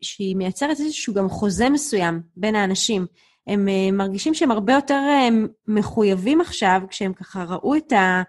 שהיא 0.00 0.36
מייצרת 0.36 0.80
איזשהו 0.80 1.14
גם 1.14 1.28
חוזה 1.28 1.70
מסוים 1.70 2.20
בין 2.36 2.54
האנשים. 2.54 3.06
הם 3.46 3.68
אה, 3.68 3.90
מרגישים 3.92 4.34
שהם 4.34 4.50
הרבה 4.50 4.72
יותר 4.72 5.00
אה, 5.08 5.28
מחויבים 5.68 6.40
עכשיו, 6.40 6.80
כשהם 6.88 7.12
ככה 7.12 7.44
ראו 7.44 7.76
את 7.76 7.92
ה... 7.92 8.22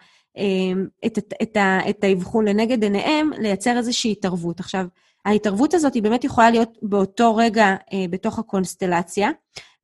את, 1.06 1.18
את, 1.18 1.34
את, 1.42 1.58
את 1.90 2.04
האבחון 2.04 2.48
לנגד 2.48 2.84
עיניהם, 2.84 3.32
לייצר 3.38 3.78
איזושהי 3.78 4.12
התערבות. 4.12 4.60
עכשיו, 4.60 4.86
ההתערבות 5.26 5.74
הזאת 5.74 5.94
היא 5.94 6.04
באמת 6.04 6.24
יכולה 6.24 6.50
להיות 6.50 6.78
באותו 6.82 7.36
רגע 7.36 7.66
אה, 7.66 8.06
בתוך 8.10 8.40
הקונסטלציה, 8.40 9.30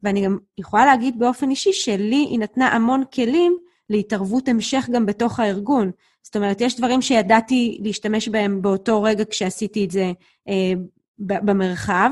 ואני 0.03 0.25
גם 0.25 0.38
יכולה 0.58 0.86
להגיד 0.86 1.20
באופן 1.20 1.50
אישי 1.50 1.74
שלי 1.74 2.25
היא 2.29 2.39
נתנה 2.39 2.68
המון 2.68 3.03
כלים 3.13 3.58
להתערבות 3.89 4.48
המשך 4.48 4.89
גם 4.91 5.06
בתוך 5.06 5.39
הארגון. 5.39 5.91
זאת 6.29 6.36
אומרת, 6.36 6.62
יש 6.62 6.77
דברים 6.77 7.01
שידעתי 7.01 7.77
להשתמש 7.83 8.27
בהם 8.27 8.62
באותו 8.62 9.03
רגע 9.03 9.24
כשעשיתי 9.29 9.86
את 9.86 9.91
זה 9.91 10.12
אה, 10.50 10.74
במרחב, 11.19 12.09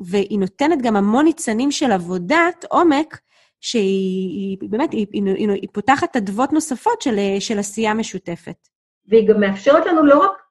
והיא 0.00 0.38
נותנת 0.38 0.82
גם 0.82 0.96
המון 0.96 1.24
ניצנים 1.24 1.70
של 1.70 1.92
עבודת 1.92 2.64
עומק 2.70 3.20
שהיא 3.60 4.58
באמת, 4.70 4.92
היא, 4.92 5.06
היא, 5.12 5.22
היא, 5.24 5.50
היא 5.50 5.68
פותחת 5.72 6.16
אדוות 6.16 6.52
נוספות 6.52 7.02
של, 7.02 7.16
של 7.40 7.58
עשייה 7.58 7.94
משותפת. 7.94 8.68
והיא 9.08 9.28
גם 9.28 9.40
מאפשרת 9.40 9.86
לנו 9.86 10.04
לא 10.04 10.18
רק 10.18 10.42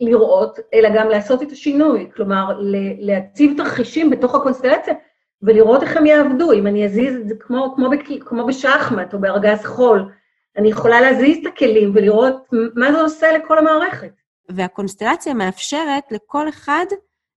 לראות, 0.00 0.58
אלא 0.74 0.88
גם 0.96 1.08
לעשות 1.08 1.42
את 1.42 1.52
השינוי, 1.52 2.10
כלומר, 2.16 2.58
להציב 2.98 3.56
תרחישים 3.56 4.10
בתוך 4.10 4.34
הקונסטלציה 4.34 4.94
ולראות 5.42 5.82
איך 5.82 5.96
הם 5.96 6.06
יעבדו. 6.06 6.52
אם 6.52 6.66
אני 6.66 6.84
אזיז 6.84 7.16
את 7.16 7.28
זה 7.28 7.34
כמו, 7.40 7.74
כמו, 7.76 7.88
כמו 8.20 8.46
בשחמט 8.46 9.14
או 9.14 9.20
בארגז 9.20 9.64
חול, 9.64 10.10
אני 10.56 10.68
יכולה 10.68 11.00
להזיז 11.00 11.38
את 11.38 11.46
הכלים 11.46 11.92
ולראות 11.94 12.48
מה 12.74 12.92
זה 12.92 13.00
עושה 13.00 13.38
לכל 13.38 13.58
המערכת. 13.58 14.12
והקונסטלציה 14.48 15.34
מאפשרת 15.34 16.12
לכל 16.12 16.48
אחד 16.48 16.84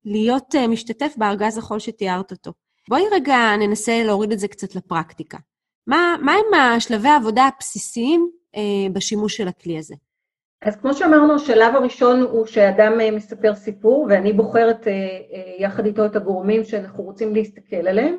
להיות 0.06 0.56
uh, 0.56 0.68
משתתף 0.68 1.14
בארגז 1.18 1.58
החול 1.58 1.80
שתיארת 1.80 2.32
אותו. 2.32 2.52
בואי 2.90 3.04
רגע 3.12 3.38
ננסה 3.60 4.04
להוריד 4.04 4.32
את 4.32 4.40
זה 4.40 4.48
קצת 4.48 4.76
לפרקטיקה. 4.76 5.38
מה, 5.88 6.16
מה 6.22 6.34
הם 6.34 6.54
השלבי 6.54 7.10
העבודה 7.10 7.50
הבסיסיים 7.56 8.30
uh, 8.56 8.60
בשימוש 8.94 9.38
של 9.38 9.48
הכלי 9.48 9.78
הזה? 9.78 9.96
אז 10.62 10.76
כמו 10.76 10.94
שאמרנו, 10.94 11.36
השלב 11.36 11.76
הראשון 11.76 12.22
הוא 12.22 12.46
שאדם 12.46 13.00
uh, 13.00 13.16
מספר 13.16 13.56
סיפור, 13.56 14.08
ואני 14.10 14.34
בוחרת 14.34 14.82
uh, 14.82 14.86
uh, 14.86 15.62
יחד 15.64 15.86
איתו 15.86 16.06
את 16.06 16.16
הגורמים 16.16 16.64
שאנחנו 16.64 17.04
רוצים 17.04 17.36
להסתכל 17.36 17.88
עליהם, 17.88 18.16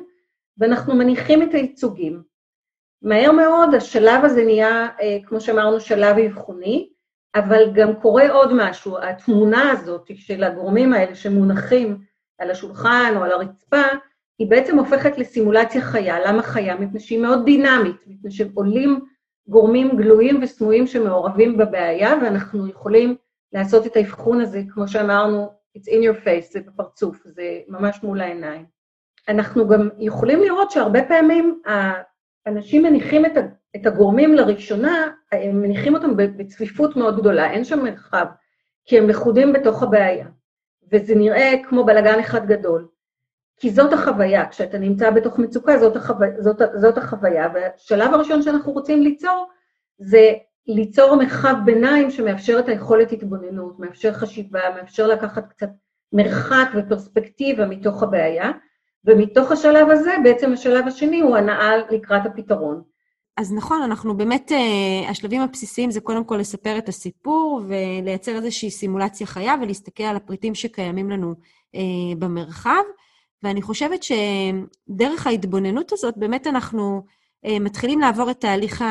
ואנחנו 0.57 0.95
מניחים 0.95 1.43
את 1.43 1.53
הייצוגים. 1.53 2.28
מהר 3.01 3.31
מאוד 3.31 3.73
השלב 3.73 4.25
הזה 4.25 4.45
נהיה, 4.45 4.87
אה, 5.01 5.17
כמו 5.25 5.41
שאמרנו, 5.41 5.79
שלב 5.79 6.17
אבחוני, 6.17 6.89
אבל 7.35 7.71
גם 7.73 7.95
קורה 7.95 8.31
עוד 8.31 8.53
משהו, 8.53 8.97
התמונה 8.99 9.71
הזאת 9.71 10.11
של 10.15 10.43
הגורמים 10.43 10.93
האלה 10.93 11.15
שמונחים 11.15 11.97
על 12.39 12.51
השולחן 12.51 13.13
או 13.15 13.23
על 13.23 13.31
הרצפה, 13.31 13.83
היא 14.39 14.49
בעצם 14.49 14.79
הופכת 14.79 15.17
לסימולציה 15.17 15.81
חיה. 15.81 16.19
למה 16.27 16.43
חיה? 16.43 16.75
מפני 16.75 16.99
שהיא 16.99 17.19
מאוד 17.19 17.45
דינמית, 17.45 17.95
מפני 18.07 18.31
שעולים 18.31 18.99
גורמים 19.47 19.97
גלויים 19.97 20.39
וסמויים 20.43 20.87
שמעורבים 20.87 21.57
בבעיה, 21.57 22.15
ואנחנו 22.21 22.67
יכולים 22.67 23.15
לעשות 23.53 23.85
את 23.85 23.95
האבחון 23.95 24.41
הזה, 24.41 24.61
כמו 24.69 24.87
שאמרנו, 24.87 25.49
it's 25.77 25.89
in 25.89 26.03
your 26.03 26.25
face, 26.25 26.51
זה 26.51 26.59
בפרצוף, 26.59 27.21
זה 27.25 27.59
ממש 27.67 28.03
מול 28.03 28.21
העיניים. 28.21 28.65
אנחנו 29.27 29.67
גם 29.67 29.89
יכולים 29.99 30.41
לראות 30.41 30.71
שהרבה 30.71 31.03
פעמים 31.07 31.61
אנשים 32.47 32.83
מניחים 32.83 33.25
את, 33.25 33.31
את 33.75 33.85
הגורמים 33.85 34.35
לראשונה, 34.35 35.07
הם 35.31 35.61
מניחים 35.61 35.95
אותם 35.95 36.17
בצפיפות 36.17 36.95
מאוד 36.95 37.19
גדולה, 37.19 37.51
אין 37.51 37.63
שם 37.63 37.83
מרחב, 37.83 38.25
כי 38.85 38.97
הם 38.97 39.09
לכודים 39.09 39.53
בתוך 39.53 39.83
הבעיה. 39.83 40.27
וזה 40.91 41.15
נראה 41.15 41.53
כמו 41.69 41.85
בלגן 41.85 42.19
אחד 42.19 42.47
גדול. 42.47 42.87
כי 43.59 43.69
זאת 43.69 43.93
החוויה, 43.93 44.49
כשאתה 44.49 44.77
נמצא 44.77 45.11
בתוך 45.11 45.39
מצוקה, 45.39 45.77
זאת, 45.77 45.95
החו... 45.95 46.13
זאת, 46.39 46.61
זאת 46.75 46.97
החוויה. 46.97 47.47
והשלב 47.53 48.13
הראשון 48.13 48.41
שאנחנו 48.41 48.71
רוצים 48.71 49.03
ליצור, 49.03 49.49
זה 49.97 50.33
ליצור 50.67 51.15
מרחב 51.15 51.55
ביניים 51.65 52.11
שמאפשר 52.11 52.59
את 52.59 52.67
היכולת 52.67 53.11
התבוננות, 53.11 53.79
מאפשר 53.79 54.13
חשיבה, 54.13 54.59
מאפשר 54.75 55.07
לקחת 55.07 55.47
קצת 55.49 55.69
מרחק 56.13 56.67
ופרספקטיבה 56.75 57.65
מתוך 57.65 58.03
הבעיה, 58.03 58.51
ומתוך 59.05 59.51
השלב 59.51 59.89
הזה, 59.89 60.15
בעצם 60.23 60.53
השלב 60.53 60.87
השני 60.87 61.19
הוא 61.19 61.37
הנאה 61.37 61.77
לקראת 61.91 62.25
הפתרון. 62.25 62.81
אז 63.37 63.53
נכון, 63.53 63.81
אנחנו 63.81 64.17
באמת, 64.17 64.51
uh, 64.51 65.09
השלבים 65.09 65.41
הבסיסיים 65.41 65.91
זה 65.91 66.01
קודם 66.01 66.23
כל 66.23 66.37
לספר 66.37 66.77
את 66.77 66.89
הסיפור 66.89 67.61
ולייצר 67.67 68.35
איזושהי 68.35 68.71
סימולציה 68.71 69.27
חיה 69.27 69.55
ולהסתכל 69.61 70.03
על 70.03 70.15
הפריטים 70.15 70.55
שקיימים 70.55 71.09
לנו 71.09 71.33
uh, 71.75 71.79
במרחב. 72.19 72.83
ואני 73.43 73.61
חושבת 73.61 74.03
שדרך 74.03 75.27
ההתבוננות 75.27 75.93
הזאת, 75.93 76.17
באמת 76.17 76.47
אנחנו 76.47 77.03
uh, 77.45 77.49
מתחילים 77.59 77.99
לעבור 77.99 78.31
את 78.31 78.41
תהליך 78.41 78.83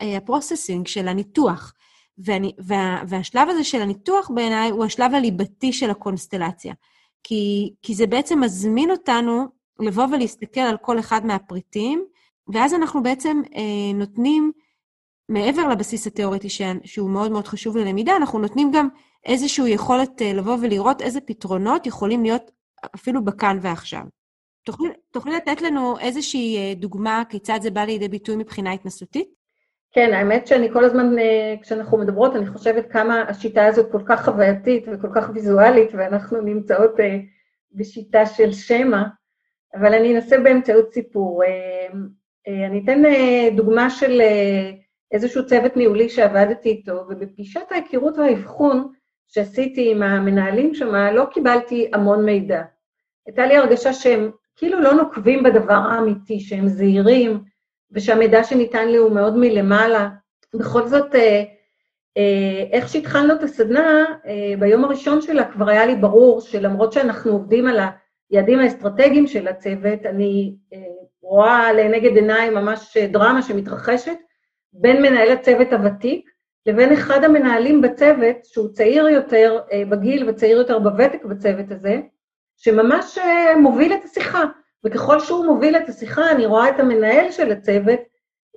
הפרוססינג 0.00 0.86
של 0.86 1.08
הניתוח. 1.08 1.74
ואני, 2.18 2.52
וה, 2.58 3.02
והשלב 3.08 3.48
הזה 3.48 3.64
של 3.64 3.82
הניתוח 3.82 4.30
בעיניי 4.34 4.70
הוא 4.70 4.84
השלב 4.84 5.14
הליבתי 5.14 5.72
של 5.72 5.90
הקונסטלציה. 5.90 6.74
כי, 7.24 7.74
כי 7.82 7.94
זה 7.94 8.06
בעצם 8.06 8.40
מזמין 8.40 8.90
אותנו 8.90 9.46
לבוא 9.82 10.06
ולהסתכל 10.12 10.60
על 10.60 10.76
כל 10.76 10.98
אחד 10.98 11.26
מהפריטים, 11.26 12.04
ואז 12.52 12.74
אנחנו 12.74 13.02
בעצם 13.02 13.42
אה, 13.56 13.92
נותנים, 13.94 14.52
מעבר 15.28 15.68
לבסיס 15.68 16.06
התיאורטי 16.06 16.48
שהוא 16.84 17.10
מאוד 17.10 17.32
מאוד 17.32 17.46
חשוב 17.46 17.76
ללמידה, 17.76 18.16
אנחנו 18.16 18.38
נותנים 18.38 18.70
גם 18.74 18.88
איזושהי 19.26 19.70
יכולת 19.70 20.22
אה, 20.22 20.32
לבוא 20.32 20.56
ולראות 20.62 21.02
איזה 21.02 21.20
פתרונות 21.20 21.86
יכולים 21.86 22.22
להיות 22.22 22.50
אפילו 22.94 23.24
בכאן 23.24 23.58
ועכשיו. 23.62 24.02
תוכלי, 24.64 24.88
תוכלי 25.10 25.36
לתת 25.36 25.62
לנו 25.62 25.98
איזושהי 25.98 26.56
אה, 26.56 26.74
דוגמה 26.74 27.22
כיצד 27.28 27.58
זה 27.62 27.70
בא 27.70 27.80
לידי 27.80 28.08
ביטוי 28.08 28.36
מבחינה 28.36 28.72
התנסותית? 28.72 29.28
כן, 29.94 30.12
האמת 30.12 30.46
שאני 30.46 30.72
כל 30.72 30.84
הזמן, 30.84 31.18
אה, 31.18 31.54
כשאנחנו 31.62 31.98
מדברות, 31.98 32.36
אני 32.36 32.46
חושבת 32.46 32.92
כמה 32.92 33.22
השיטה 33.28 33.66
הזאת 33.66 33.92
כל 33.92 34.02
כך 34.06 34.24
חווייתית 34.24 34.84
וכל 34.92 35.08
כך 35.14 35.30
ויזואלית, 35.34 35.90
ואנחנו 35.92 36.40
נמצאות 36.40 37.00
אה, 37.00 37.18
בשיטה 37.72 38.26
של 38.26 38.52
שמע, 38.52 39.02
אבל 39.74 39.94
אני 39.94 40.16
אנסה 40.16 40.38
באמצעות 40.38 40.92
סיפור. 40.92 41.44
אה, 41.44 42.66
אני 42.66 42.82
אתן 42.84 43.02
דוגמה 43.56 43.90
של 43.90 44.20
איזשהו 45.12 45.46
צוות 45.46 45.76
ניהולי 45.76 46.08
שעבדתי 46.08 46.68
איתו, 46.68 47.04
ובפגישת 47.08 47.66
ההיכרות 47.70 48.18
והאבחון 48.18 48.92
שעשיתי 49.28 49.90
עם 49.90 50.02
המנהלים 50.02 50.74
שם, 50.74 50.94
לא 50.94 51.24
קיבלתי 51.24 51.90
המון 51.92 52.24
מידע. 52.24 52.62
הייתה 53.26 53.46
לי 53.46 53.56
הרגשה 53.56 53.92
שהם 53.92 54.30
כאילו 54.56 54.80
לא 54.80 54.92
נוקבים 54.92 55.42
בדבר 55.42 55.74
האמיתי, 55.74 56.40
שהם 56.40 56.68
זהירים, 56.68 57.42
ושהמידע 57.92 58.44
שניתן 58.44 58.88
לי 58.88 58.96
הוא 58.96 59.12
מאוד 59.12 59.36
מלמעלה. 59.36 60.08
בכל 60.54 60.86
זאת, 60.86 61.14
אה, 61.14 61.44
אה, 62.16 62.64
איך 62.72 62.88
שהתחלנו 62.88 63.34
את 63.34 63.42
הסדנה, 63.42 64.04
אה, 64.26 64.54
ביום 64.58 64.84
הראשון 64.84 65.20
שלה 65.20 65.52
כבר 65.52 65.68
היה 65.68 65.86
לי 65.86 65.96
ברור 65.96 66.40
שלמרות 66.40 66.92
שאנחנו 66.92 67.32
עובדים 67.32 67.66
על 67.66 67.78
היעדים 68.32 68.58
האסטרטגיים 68.58 69.26
של 69.26 69.48
הצוות, 69.48 70.06
אני 70.06 70.54
רואה 71.22 71.72
לנגד 71.72 72.16
עיניי 72.16 72.50
ממש 72.50 72.96
דרמה 72.96 73.42
שמתרחשת 73.42 74.16
בין 74.72 75.02
מנהל 75.02 75.30
הצוות 75.30 75.72
הוותיק 75.72 76.30
לבין 76.66 76.92
אחד 76.92 77.24
המנהלים 77.24 77.80
בצוות, 77.80 78.36
שהוא 78.44 78.68
צעיר 78.68 79.08
יותר 79.08 79.60
בגיל 79.90 80.28
וצעיר 80.28 80.58
יותר 80.58 80.78
בוותק 80.78 81.24
בצוות 81.24 81.70
הזה, 81.70 82.00
שממש 82.56 83.18
מוביל 83.56 83.92
את 83.94 84.04
השיחה. 84.04 84.42
וככל 84.84 85.20
שהוא 85.20 85.46
מוביל 85.46 85.76
את 85.76 85.88
השיחה, 85.88 86.30
אני 86.30 86.46
רואה 86.46 86.68
את 86.68 86.80
המנהל 86.80 87.30
של 87.30 87.52
הצוות 87.52 88.00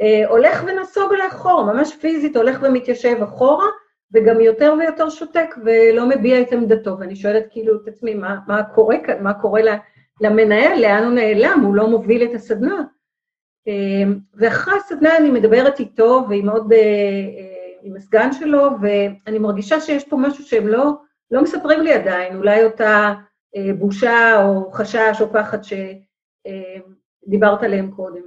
אה, 0.02 0.28
הולך 0.30 0.64
ונסוג 0.68 1.14
לאחור, 1.14 1.64
ממש 1.64 1.96
פיזית 1.96 2.36
הולך 2.36 2.60
ומתיישב 2.62 3.24
אחורה, 3.24 3.66
וגם 4.14 4.42
יותר 4.42 4.74
ויותר 4.80 5.10
שותק 5.10 5.56
ולא 5.66 6.10
מביע 6.10 6.42
את 6.42 6.52
עמדתו. 6.54 7.00
ואני 7.00 7.16
שואלת 7.16 7.46
כאילו 7.52 7.76
את 7.76 7.88
עצמי, 7.88 8.14
מה, 8.14 8.38
מה 8.48 8.64
קורה 8.64 8.98
כאן? 9.06 9.24
מה 9.24 9.34
קורה 9.34 9.62
למנהל? 10.22 10.82
לאן 10.82 11.04
הוא 11.04 11.14
נעלם? 11.14 11.60
הוא 11.66 11.76
לא 11.76 11.90
מוביל 11.90 12.24
את 12.24 12.36
הסדנה. 12.36 12.84
אה, 13.68 14.14
ואחרי 14.34 14.74
הסדנה 14.78 15.18
אני 15.18 15.32
מדברת 15.32 15.80
איתו 15.80 16.26
ועם 16.30 16.50
עוד, 16.50 16.74
אה, 16.74 16.80
אה, 16.80 17.66
עם 17.84 17.96
הסגן 17.96 18.34
שלו, 18.34 18.68
ואני 18.82 19.40
מרגישה 19.40 19.80
שיש 19.80 20.08
פה 20.08 20.18
משהו 20.18 20.44
שהם 20.44 20.68
לא, 20.68 20.92
לא 21.32 21.44
מספרים 21.44 21.82
לי 21.82 21.94
עדיין, 21.94 22.36
אולי 22.36 22.64
אותה 22.64 23.14
אה, 23.56 23.74
בושה 23.74 24.44
או 24.44 24.72
חשש 24.72 25.22
או 25.22 25.34
פחד 25.34 25.64
ש... 25.64 25.74
דיברת 27.28 27.64
עליהם 27.64 27.92
קודם. 27.92 28.22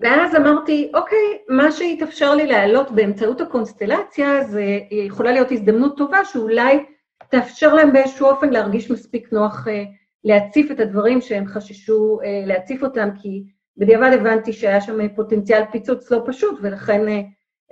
ואז 0.00 0.36
אמרתי, 0.36 0.90
אוקיי, 0.94 1.38
מה 1.48 1.72
שהתאפשר 1.72 2.34
לי 2.34 2.46
להעלות 2.46 2.90
באמצעות 2.90 3.40
הקונסטלציה, 3.40 4.44
זה 4.44 4.62
יכולה 4.90 5.32
להיות 5.32 5.52
הזדמנות 5.52 5.96
טובה 5.96 6.24
שאולי 6.24 6.84
תאפשר 7.30 7.74
להם 7.74 7.92
באיזשהו 7.92 8.26
אופן 8.26 8.50
להרגיש 8.50 8.90
מספיק 8.90 9.32
נוח 9.32 9.68
אה, 9.68 9.84
להציף 10.24 10.70
את 10.70 10.80
הדברים 10.80 11.20
שהם 11.20 11.46
חששו 11.46 12.18
אה, 12.24 12.42
להציף 12.46 12.82
אותם, 12.82 13.08
כי 13.22 13.44
בדיעבד 13.76 14.10
הבנתי 14.12 14.52
שהיה 14.52 14.80
שם 14.80 15.08
פוטנציאל 15.08 15.62
פיצוץ 15.72 16.10
לא 16.10 16.22
פשוט, 16.26 16.58
ולכן 16.62 17.08
אה, 17.08 17.20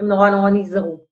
הם 0.00 0.08
נורא 0.08 0.30
נורא 0.30 0.50
נזהרו. 0.50 1.06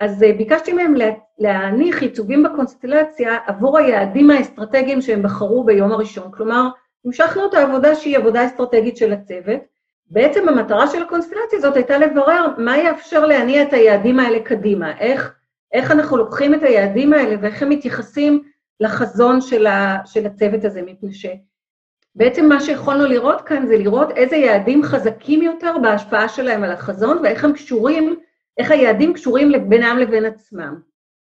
אז 0.00 0.24
ביקשתי 0.38 0.72
מהם 0.72 0.94
להניח 1.38 2.02
ייצוגים 2.02 2.42
בקונסטלציה 2.42 3.38
עבור 3.46 3.78
היעדים 3.78 4.30
האסטרטגיים 4.30 5.00
שהם 5.00 5.22
בחרו 5.22 5.64
ביום 5.64 5.92
הראשון. 5.92 6.30
כלומר, 6.32 6.68
המשכנו 7.04 7.48
את 7.48 7.54
העבודה 7.54 7.94
שהיא 7.94 8.18
עבודה 8.18 8.46
אסטרטגית 8.46 8.96
של 8.96 9.12
הצוות. 9.12 9.71
בעצם 10.12 10.48
המטרה 10.48 10.86
של 10.88 11.02
הקונסטלציה 11.02 11.58
הזאת 11.58 11.76
הייתה 11.76 11.98
לברר 11.98 12.46
מה 12.58 12.78
יאפשר 12.78 13.26
להניע 13.26 13.62
את 13.62 13.72
היעדים 13.72 14.20
האלה 14.20 14.40
קדימה, 14.40 14.98
איך, 14.98 15.34
איך 15.72 15.90
אנחנו 15.90 16.16
לוקחים 16.16 16.54
את 16.54 16.62
היעדים 16.62 17.12
האלה 17.12 17.36
ואיך 17.40 17.62
הם 17.62 17.68
מתייחסים 17.68 18.42
לחזון 18.80 19.40
של, 19.40 19.66
ה, 19.66 19.98
של 20.04 20.26
הצוות 20.26 20.64
הזה, 20.64 20.82
מפני 20.82 21.10
שבעצם 21.14 22.48
מה 22.48 22.60
שיכולנו 22.60 23.06
לראות 23.06 23.40
כאן 23.40 23.66
זה 23.66 23.78
לראות 23.78 24.10
איזה 24.10 24.36
יעדים 24.36 24.82
חזקים 24.82 25.42
יותר 25.42 25.78
בהשפעה 25.82 26.28
שלהם 26.28 26.64
על 26.64 26.72
החזון 26.72 27.18
ואיך 27.22 27.44
הם 27.44 27.52
קשורים, 27.52 28.16
איך 28.58 28.70
היעדים 28.70 29.12
קשורים 29.12 29.52
בינם 29.68 29.98
לבין 29.98 30.24
עצמם. 30.24 30.80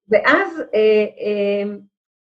ואז 0.08 0.60
אה, 0.74 1.06
אה, 1.20 1.74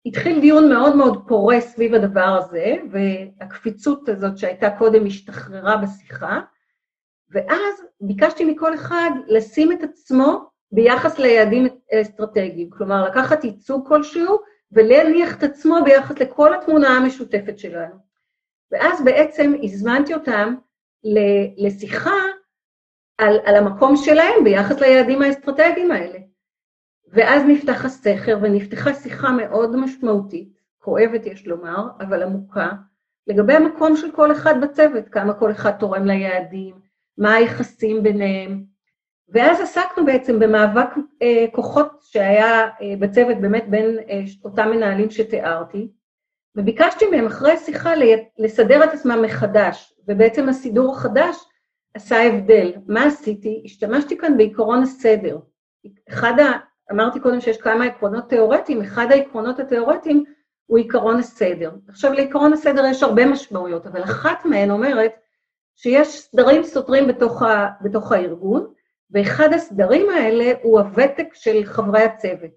התחיל 0.05 0.41
דיון 0.41 0.69
מאוד 0.69 0.95
מאוד 0.95 1.27
פורה 1.27 1.61
סביב 1.61 1.93
הדבר 1.93 2.39
הזה, 2.39 2.75
והקפיצות 2.91 4.09
הזאת 4.09 4.37
שהייתה 4.37 4.69
קודם 4.77 5.05
השתחררה 5.05 5.77
בשיחה, 5.77 6.39
ואז 7.31 7.83
ביקשתי 8.01 8.45
מכל 8.45 8.73
אחד 8.73 9.09
לשים 9.27 9.71
את 9.71 9.83
עצמו 9.83 10.49
ביחס 10.71 11.19
ליעדים 11.19 11.67
אסטרטגיים, 11.93 12.69
כלומר 12.69 13.05
לקחת 13.05 13.43
ייצוג 13.43 13.87
כלשהו 13.87 14.39
ולהניח 14.71 15.37
את 15.37 15.43
עצמו 15.43 15.77
ביחס 15.85 16.19
לכל 16.19 16.53
התמונה 16.53 16.87
המשותפת 16.87 17.59
שלנו. 17.59 17.95
ואז 18.71 19.03
בעצם 19.03 19.53
הזמנתי 19.63 20.13
אותם 20.13 20.55
לשיחה 21.57 22.15
על, 23.17 23.39
על 23.45 23.55
המקום 23.55 23.95
שלהם 23.95 24.43
ביחס 24.43 24.79
ליעדים 24.79 25.21
האסטרטגיים 25.21 25.91
האלה. 25.91 26.30
ואז 27.13 27.43
נפתח 27.47 27.85
הסכר 27.85 28.37
ונפתחה 28.41 28.93
שיחה 28.93 29.31
מאוד 29.31 29.75
משמעותית, 29.75 30.61
כואבת 30.79 31.25
יש 31.25 31.47
לומר, 31.47 31.87
אבל 31.99 32.23
עמוקה, 32.23 32.69
לגבי 33.27 33.53
המקום 33.53 33.95
של 33.95 34.11
כל 34.11 34.31
אחד 34.31 34.61
בצוות, 34.61 35.09
כמה 35.09 35.33
כל 35.33 35.51
אחד 35.51 35.71
תורם 35.71 36.05
ליעדים, 36.05 36.75
מה 37.17 37.33
היחסים 37.33 38.03
ביניהם. 38.03 38.63
ואז 39.29 39.61
עסקנו 39.61 40.05
בעצם 40.05 40.39
במאבק 40.39 40.89
אה, 41.21 41.45
כוחות 41.51 41.87
שהיה 42.01 42.69
אה, 42.81 42.93
בצוות 42.99 43.37
באמת 43.37 43.65
בין 43.69 43.99
אה, 44.09 44.21
אותם 44.43 44.69
מנהלים 44.71 45.09
שתיארתי, 45.09 45.87
וביקשתי 46.55 47.05
מהם 47.11 47.25
אחרי 47.25 47.51
השיחה 47.51 47.93
לסדר 48.37 48.83
את 48.83 48.93
עצמם 48.93 49.21
מחדש, 49.21 49.93
ובעצם 50.07 50.49
הסידור 50.49 50.95
החדש 50.95 51.35
עשה 51.93 52.23
הבדל. 52.23 52.73
מה 52.87 53.05
עשיתי? 53.05 53.61
השתמשתי 53.65 54.17
כאן 54.17 54.37
בעקרון 54.37 54.83
הסדר. 54.83 55.39
אחד. 56.09 56.33
אמרתי 56.91 57.19
קודם 57.19 57.41
שיש 57.41 57.57
כמה 57.57 57.85
עקרונות 57.85 58.29
תיאורטיים, 58.29 58.81
אחד 58.81 59.07
העקרונות 59.11 59.59
התיאורטיים 59.59 60.23
הוא 60.65 60.79
עקרון 60.79 61.19
הסדר. 61.19 61.71
עכשיו, 61.87 62.13
לעקרון 62.13 62.53
הסדר 62.53 62.85
יש 62.85 63.03
הרבה 63.03 63.25
משמעויות, 63.25 63.87
אבל 63.87 64.03
אחת 64.03 64.45
מהן 64.45 64.71
אומרת 64.71 65.11
שיש 65.75 66.07
סדרים 66.07 66.63
סותרים 66.63 67.07
בתוך, 67.07 67.41
ה... 67.41 67.67
בתוך 67.81 68.11
הארגון, 68.11 68.67
ואחד 69.11 69.53
הסדרים 69.53 70.09
האלה 70.09 70.53
הוא 70.61 70.79
הוותק 70.79 71.27
של 71.33 71.63
חברי 71.63 72.03
הצוות. 72.03 72.51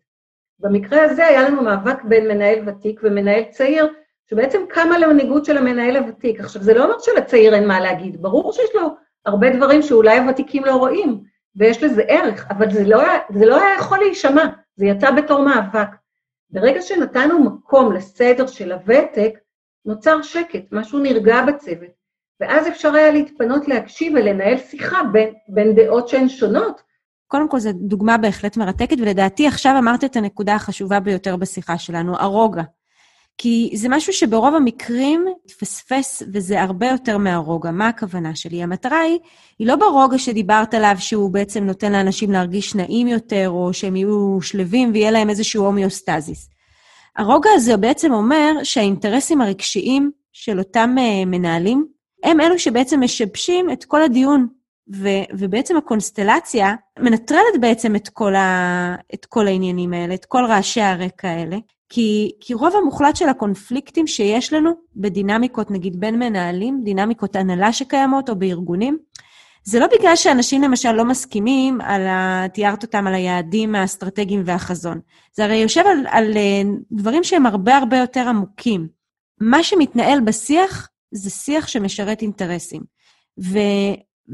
במקרה 0.59 1.03
הזה 1.03 1.27
היה 1.27 1.49
לנו 1.49 1.63
מאבק 1.63 2.05
בין 2.05 2.29
מנהל 2.29 2.69
ותיק 2.69 3.01
ומנהל 3.03 3.45
צעיר, 3.51 3.89
שבעצם 4.31 4.61
קמה 4.69 4.99
למנהיגות 4.99 5.45
של 5.45 5.59
המנהל 5.59 5.97
הוותיק. 5.97 6.41
עכשיו, 6.41 6.63
זה 6.63 6.75
לא 6.75 6.85
אומר 6.85 6.99
שלצעיר 6.99 7.55
אין 7.55 7.69
מה 7.69 7.81
להגיד, 7.81 8.23
ברור 8.23 8.53
שיש 8.53 8.75
לו 8.75 8.89
הרבה 9.27 9.51
דברים 9.57 9.83
שאולי 9.83 10.19
הוותיקים 10.19 10.65
לא 10.65 10.75
רואים, 10.77 11.25
ויש 11.57 11.83
לזה 11.83 12.03
ערך, 12.09 12.47
אבל 12.51 12.71
זה 12.71 12.85
לא, 12.85 13.03
זה 13.35 13.47
לא 13.47 13.63
היה 13.63 13.75
יכול 13.79 13.99
להישמע, 13.99 14.45
זה 14.77 14.87
יצא 14.87 15.11
בתור 15.11 15.45
מאבק. 15.45 15.89
ברגע 16.51 16.83
שנתנו 16.83 17.45
מקום 17.45 17.93
לסדר 17.93 18.47
של 18.47 18.73
הוותק, 18.73 19.39
נוצר 19.85 20.23
שקט, 20.23 20.73
משהו 20.73 20.99
נרגע 20.99 21.43
בצוות. 21.43 21.91
ואז 22.41 22.69
אפשר 22.69 22.95
היה 22.95 23.11
להתפנות 23.11 23.69
להקשיב 23.69 24.13
ולנהל 24.15 24.59
שיחה 24.59 25.03
בין, 25.13 25.35
בין 25.49 25.75
דעות 25.75 26.09
שהן 26.09 26.29
שונות. 26.29 26.83
קודם 27.27 27.49
כל, 27.49 27.59
זו 27.59 27.71
דוגמה 27.73 28.19
בהחלט 28.19 28.57
מרתקת, 28.57 28.97
ולדעתי 29.01 29.47
עכשיו 29.47 29.75
אמרת 29.79 30.05
את 30.05 30.17
הנקודה 30.17 30.55
החשובה 30.55 31.01
ביותר 31.01 31.37
בשיחה 31.37 31.79
שלנו, 31.79 32.17
הרוגע. 32.17 32.63
כי 33.39 33.71
זה 33.75 33.89
משהו 33.89 34.13
שברוב 34.13 34.55
המקרים 34.55 35.25
התפספס, 35.45 36.23
וזה 36.33 36.63
הרבה 36.63 36.89
יותר 36.89 37.19
מהרוגע. 37.19 37.71
מה 37.71 37.89
הכוונה 37.89 38.37
שלי? 38.37 38.63
המטרה 38.63 39.01
היא, 39.01 39.19
היא 39.59 39.67
לא 39.67 39.77
ברוגע 39.77 40.19
שדיברת 40.19 40.75
עליו, 40.75 40.95
שהוא 40.99 41.31
בעצם 41.31 41.65
נותן 41.65 41.93
לאנשים 41.93 42.33
להרגיש 42.33 42.75
נעים 42.75 43.07
יותר, 43.07 43.51
או 43.51 43.73
שהם 43.73 43.97
יהיו 43.97 44.39
שלווים 44.43 44.91
ויהיה 44.93 45.11
להם 45.11 45.31
איזשהו 45.31 45.65
הומיוסטזיס. 45.65 46.49
הרוגע 47.17 47.51
הזה 47.55 47.77
בעצם 47.77 48.13
אומר 48.13 48.53
שהאינטרסים 48.63 49.41
הרגשיים 49.41 50.11
של 50.33 50.59
אותם 50.59 50.95
uh, 50.99 51.27
מנהלים 51.27 51.87
הם 52.25 52.41
אלו 52.41 52.59
שבעצם 52.59 53.01
משבשים 53.01 53.71
את 53.71 53.85
כל 53.85 54.03
הדיון, 54.03 54.47
ו- 54.95 55.25
ובעצם 55.39 55.77
הקונסטלציה 55.77 56.75
מנטרלת 56.99 57.61
בעצם 57.61 57.97
את 57.97 58.09
כל, 58.09 58.35
ה- 58.35 58.97
את 59.15 59.27
כל 59.27 59.47
העניינים 59.47 59.93
האלה, 59.93 60.15
את 60.15 60.25
כל 60.25 60.45
רעשי 60.49 60.81
הרקע 60.81 61.29
האלה, 61.29 61.57
כי, 61.95 62.31
כי 62.41 62.55
רוב 62.55 62.77
המוחלט 62.77 63.17
של 63.17 63.29
הקונפליקטים 63.29 64.07
שיש 64.07 64.53
לנו 64.53 64.71
בדינמיקות, 64.97 65.71
נגיד 65.71 66.01
בין 66.01 66.19
מנהלים, 66.19 66.81
דינמיקות 66.85 67.37
הנהלה 67.37 67.73
שקיימות 67.73 68.31
או 68.31 68.37
בארגונים, 68.37 68.99
זה 69.65 69.79
לא 69.79 69.87
בגלל 69.87 70.17
שאנשים 70.17 70.63
למשל 70.63 70.93
לא 70.93 71.05
מסכימים 71.05 71.81
על 71.81 72.07
ה... 72.07 72.45
תיארת 72.53 72.83
אותם 72.83 73.07
על 73.07 73.15
היעדים 73.15 73.75
האסטרטגיים 73.75 74.43
והחזון. 74.45 75.01
זה 75.35 75.45
הרי 75.45 75.57
יושב 75.57 75.81
על, 75.87 76.07
על 76.11 76.37
אה, 76.37 76.63
דברים 76.93 77.25
שהם 77.25 77.47
הרבה 77.47 77.77
הרבה 77.77 77.97
יותר 77.97 78.29
עמוקים. 78.29 78.89
מה 79.41 79.63
שמתנהל 79.63 80.21
בשיח 80.21 80.89
זה 81.11 81.31
שיח 81.31 81.69
שמשרת 81.69 82.23
אינטרסים. 82.23 82.83
ו, 83.41 83.59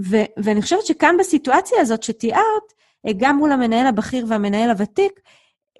ו, 0.05 0.17
ואני 0.37 0.63
חושבת 0.63 0.87
שכאן 0.87 1.15
בסיטואציה 1.19 1.81
הזאת 1.81 2.03
שתיארת, 2.03 2.73
גם 3.17 3.37
מול 3.37 3.53
המנהל 3.53 3.87
הבכיר 3.87 4.27
והמנהל 4.29 4.71
הוותיק, 4.71 5.13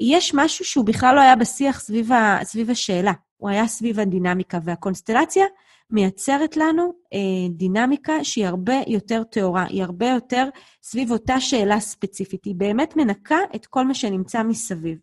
יש 0.01 0.35
משהו 0.35 0.65
שהוא 0.65 0.85
בכלל 0.85 1.15
לא 1.15 1.21
היה 1.21 1.37
בשיח 1.37 1.81
סביב, 1.81 2.13
ה, 2.13 2.39
סביב 2.43 2.71
השאלה, 2.71 3.13
הוא 3.37 3.51
היה 3.51 3.67
סביב 3.67 4.01
הדינמיקה, 4.01 4.59
והקונסטלציה 4.65 5.45
מייצרת 5.91 6.57
לנו 6.57 6.93
אה, 7.13 7.19
דינמיקה 7.51 8.25
שהיא 8.25 8.47
הרבה 8.47 8.75
יותר 8.87 9.23
טהורה, 9.25 9.65
היא 9.69 9.83
הרבה 9.83 10.07
יותר 10.07 10.49
סביב 10.83 11.11
אותה 11.11 11.41
שאלה 11.41 11.81
ספציפית. 11.81 12.45
היא 12.45 12.55
באמת 12.55 12.97
מנקה 12.97 13.39
את 13.57 13.67
כל 13.67 13.85
מה 13.85 13.95
שנמצא 13.95 14.43
מסביב. 14.43 14.99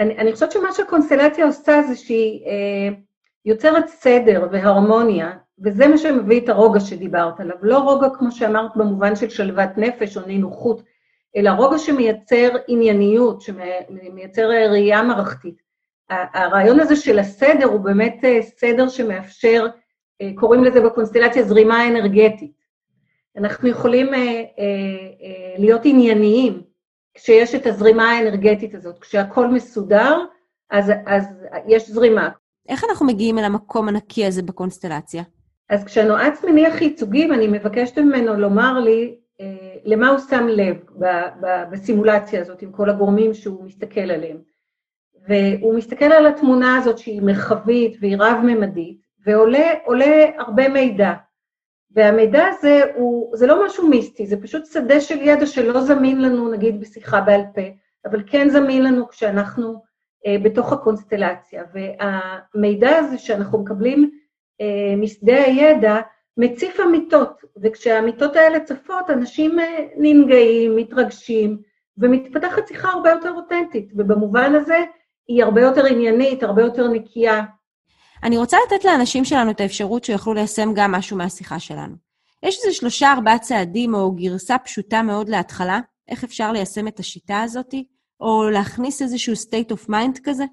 אני, 0.00 0.18
אני 0.18 0.32
חושבת 0.32 0.52
שמה 0.52 0.72
שהקונסטלציה 0.72 1.46
עושה 1.46 1.82
זה 1.88 1.96
שהיא 1.96 2.46
אה, 2.46 2.96
יוצרת 3.44 3.88
סדר 3.88 4.48
והרמוניה, 4.52 5.30
וזה 5.64 5.88
מה 5.88 5.98
שמביא 5.98 6.40
את 6.40 6.48
הרוגע 6.48 6.80
שדיברת 6.80 7.40
עליו. 7.40 7.56
לא 7.62 7.78
רוגע, 7.78 8.08
כמו 8.18 8.32
שאמרת, 8.32 8.70
במובן 8.76 9.16
של 9.16 9.28
שלוות 9.28 9.70
נפש 9.76 10.16
או 10.16 10.26
נינוחות, 10.26 10.82
אלא 11.36 11.50
רוגע 11.50 11.78
שמייצר 11.78 12.48
ענייניות, 12.68 13.40
שמייצר 13.40 14.48
ראייה 14.48 15.02
מערכתית. 15.02 15.66
הרעיון 16.10 16.80
הזה 16.80 16.96
של 16.96 17.18
הסדר 17.18 17.64
הוא 17.64 17.80
באמת 17.80 18.16
אה, 18.24 18.42
סדר 18.42 18.88
שמאפשר, 18.88 19.66
אה, 20.22 20.30
קוראים 20.34 20.64
לזה 20.64 20.80
בקונסטלציה 20.80 21.42
זרימה 21.42 21.88
אנרגטית. 21.88 22.56
אנחנו 23.36 23.68
יכולים 23.68 24.14
אה, 24.14 24.42
להיות 25.58 25.80
ענייניים 25.84 26.62
כשיש 27.14 27.54
את 27.54 27.66
הזרימה 27.66 28.10
האנרגטית 28.10 28.74
הזאת. 28.74 28.98
כשהכול 28.98 29.46
מסודר, 29.46 30.18
אז, 30.70 30.92
אז 31.06 31.24
יש 31.68 31.90
זרימה. 31.90 32.28
איך 32.68 32.84
אנחנו 32.84 33.06
מגיעים 33.06 33.38
אל 33.38 33.44
המקום 33.44 33.88
הנקי 33.88 34.26
הזה 34.26 34.42
בקונסטלציה? 34.42 35.22
אז 35.70 35.84
כשהנועץ 35.84 36.44
מניח 36.44 36.82
ייצוגים, 36.82 37.32
אני 37.32 37.48
מבקשת 37.48 37.98
ממנו 37.98 38.34
לומר 38.34 38.78
לי 38.78 39.16
למה 39.84 40.08
הוא 40.08 40.18
שם 40.18 40.46
לב 40.48 40.76
בסימולציה 41.70 42.40
הזאת 42.40 42.62
עם 42.62 42.72
כל 42.72 42.90
הגורמים 42.90 43.34
שהוא 43.34 43.64
מסתכל 43.64 44.00
עליהם. 44.00 44.36
והוא 45.28 45.74
מסתכל 45.74 46.04
על 46.04 46.26
התמונה 46.26 46.76
הזאת 46.76 46.98
שהיא 46.98 47.22
מרחבית 47.22 47.96
והיא 48.00 48.16
רב-ממדית, 48.20 49.00
ועולה 49.26 50.24
הרבה 50.38 50.68
מידע. 50.68 51.12
והמידע 51.90 52.46
הזה 52.46 52.82
הוא, 52.94 53.36
זה 53.36 53.46
לא 53.46 53.66
משהו 53.66 53.88
מיסטי, 53.88 54.26
זה 54.26 54.42
פשוט 54.42 54.66
שדה 54.66 55.00
של 55.00 55.18
ידע 55.22 55.46
שלא 55.46 55.80
זמין 55.80 56.22
לנו 56.22 56.52
נגיד 56.52 56.80
בשיחה 56.80 57.20
בעל 57.20 57.42
פה, 57.54 57.60
אבל 58.04 58.22
כן 58.26 58.48
זמין 58.48 58.84
לנו 58.84 59.08
כשאנחנו 59.08 59.82
אה, 60.26 60.36
בתוך 60.42 60.72
הקונסטלציה. 60.72 61.64
והמידע 61.74 62.96
הזה 62.96 63.18
שאנחנו 63.18 63.58
מקבלים 63.58 64.10
אה, 64.60 64.96
משדה 64.96 65.44
הידע, 65.44 66.00
מציף 66.36 66.80
אמיתות, 66.80 67.40
וכשהאמיתות 67.62 68.36
האלה 68.36 68.60
צפות, 68.60 69.10
אנשים 69.10 69.60
אה, 69.60 69.86
ננגעים, 69.96 70.76
מתרגשים, 70.76 71.58
ומתפתחת 71.98 72.68
שיחה 72.68 72.88
הרבה 72.88 73.10
יותר 73.10 73.32
אותנטית, 73.36 73.92
ובמובן 73.96 74.54
הזה 74.54 74.84
היא 75.28 75.44
הרבה 75.44 75.60
יותר 75.60 75.86
עניינית, 75.86 76.42
הרבה 76.42 76.62
יותר 76.62 76.88
נקייה. 76.88 77.42
אני 78.22 78.38
רוצה 78.38 78.56
לתת 78.66 78.84
לאנשים 78.84 79.24
שלנו 79.24 79.50
את 79.50 79.60
האפשרות 79.60 80.04
שיוכלו 80.04 80.34
ליישם 80.34 80.72
גם 80.74 80.92
משהו 80.92 81.16
מהשיחה 81.16 81.58
שלנו. 81.58 81.94
יש 82.42 82.56
איזה 82.56 82.76
שלושה, 82.76 83.12
ארבעה 83.12 83.38
צעדים 83.38 83.94
או 83.94 84.12
גרסה 84.12 84.58
פשוטה 84.58 85.02
מאוד 85.02 85.28
להתחלה, 85.28 85.80
איך 86.08 86.24
אפשר 86.24 86.52
ליישם 86.52 86.88
את 86.88 87.00
השיטה 87.00 87.42
הזאת, 87.42 87.74
או 88.20 88.50
להכניס 88.50 89.02
איזשהו 89.02 89.34
state 89.34 89.72
of 89.72 89.90
mind 89.90 90.20
כזה? 90.24 90.44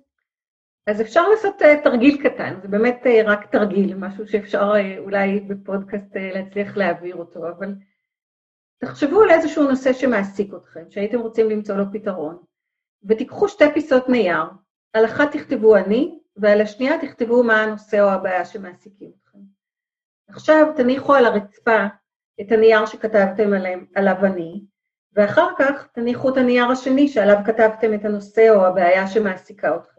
אז 0.87 1.01
אפשר 1.01 1.29
לעשות 1.29 1.61
uh, 1.61 1.83
תרגיל 1.83 2.23
קטן, 2.23 2.59
זה 2.61 2.67
באמת 2.67 3.03
uh, 3.03 3.27
רק 3.27 3.51
תרגיל, 3.51 3.95
משהו 3.95 4.27
שאפשר 4.27 4.73
uh, 4.73 4.99
אולי 4.99 5.39
בפודקאסט 5.39 6.15
uh, 6.15 6.19
להצליח 6.19 6.77
להעביר 6.77 7.15
אותו, 7.15 7.39
אבל 7.49 7.73
תחשבו 8.77 9.21
על 9.21 9.29
איזשהו 9.29 9.63
נושא 9.63 9.93
שמעסיק 9.93 10.53
אתכם, 10.53 10.83
שהייתם 10.89 11.19
רוצים 11.19 11.49
למצוא 11.49 11.75
לו 11.75 11.83
פתרון, 11.93 12.37
ותיקחו 13.03 13.49
שתי 13.49 13.65
פיסות 13.73 14.09
נייר, 14.09 14.43
על 14.93 15.05
אחת 15.05 15.31
תכתבו 15.31 15.77
אני, 15.77 16.19
ועל 16.37 16.61
השנייה 16.61 17.01
תכתבו 17.01 17.43
מה 17.43 17.61
הנושא 17.61 18.01
או 18.01 18.09
הבעיה 18.09 18.45
שמעסיקים 18.45 19.11
אתכם. 19.21 19.39
עכשיו 20.27 20.73
תניחו 20.75 21.13
על 21.13 21.25
הרצפה 21.25 21.85
את 22.41 22.51
הנייר 22.51 22.85
שכתבתם 22.85 23.53
עליהם, 23.53 23.85
עליו 23.95 24.25
אני, 24.25 24.63
ואחר 25.13 25.47
כך 25.59 25.87
תניחו 25.93 26.29
את 26.29 26.37
הנייר 26.37 26.65
השני 26.65 27.07
שעליו 27.07 27.37
כתבתם 27.45 27.93
את 27.93 28.05
הנושא 28.05 28.49
או 28.49 28.65
הבעיה 28.65 29.07
שמעסיקה 29.07 29.75
אתכם. 29.75 29.92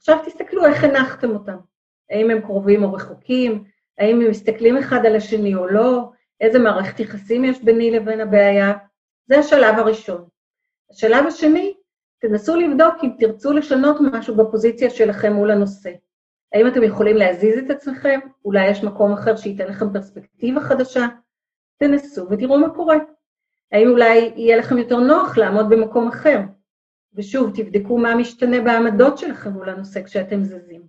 עכשיו 0.00 0.18
תסתכלו 0.26 0.66
איך 0.66 0.84
הנחתם 0.84 1.30
אותם. 1.30 1.56
האם 2.10 2.30
הם 2.30 2.40
קרובים 2.40 2.84
או 2.84 2.92
רחוקים, 2.92 3.64
האם 3.98 4.20
הם 4.20 4.30
מסתכלים 4.30 4.76
אחד 4.76 5.06
על 5.06 5.16
השני 5.16 5.54
או 5.54 5.66
לא, 5.66 6.10
איזה 6.40 6.58
מערכת 6.58 7.00
יחסים 7.00 7.44
יש 7.44 7.64
ביני 7.64 7.90
לבין 7.90 8.20
הבעיה. 8.20 8.72
זה 9.26 9.38
השלב 9.38 9.78
הראשון. 9.78 10.24
השלב 10.90 11.26
השני, 11.26 11.74
תנסו 12.20 12.56
לבדוק 12.56 12.94
אם 13.02 13.10
תרצו 13.18 13.52
לשנות 13.52 13.96
משהו 14.12 14.36
בפוזיציה 14.36 14.90
שלכם 14.90 15.32
מול 15.32 15.50
הנושא. 15.50 15.90
האם 16.52 16.66
אתם 16.66 16.82
יכולים 16.82 17.16
להזיז 17.16 17.58
את 17.58 17.70
עצמכם? 17.70 18.20
אולי 18.44 18.70
יש 18.70 18.84
מקום 18.84 19.12
אחר 19.12 19.36
שייתן 19.36 19.66
לכם 19.66 19.92
פרספקטיבה 19.92 20.60
חדשה? 20.60 21.06
תנסו 21.78 22.26
ותראו 22.30 22.58
מה 22.58 22.74
קורה. 22.74 22.96
האם 23.72 23.88
אולי 23.88 24.32
יהיה 24.36 24.56
לכם 24.56 24.78
יותר 24.78 24.96
נוח 24.96 25.38
לעמוד 25.38 25.68
במקום 25.68 26.08
אחר? 26.08 26.40
ושוב, 27.14 27.50
תבדקו 27.54 27.98
מה 27.98 28.14
משתנה 28.14 28.60
בעמדות 28.60 29.18
שלכם 29.18 29.50
מול 29.50 29.68
הנושא 29.68 30.02
כשאתם 30.02 30.44
זזים. 30.44 30.82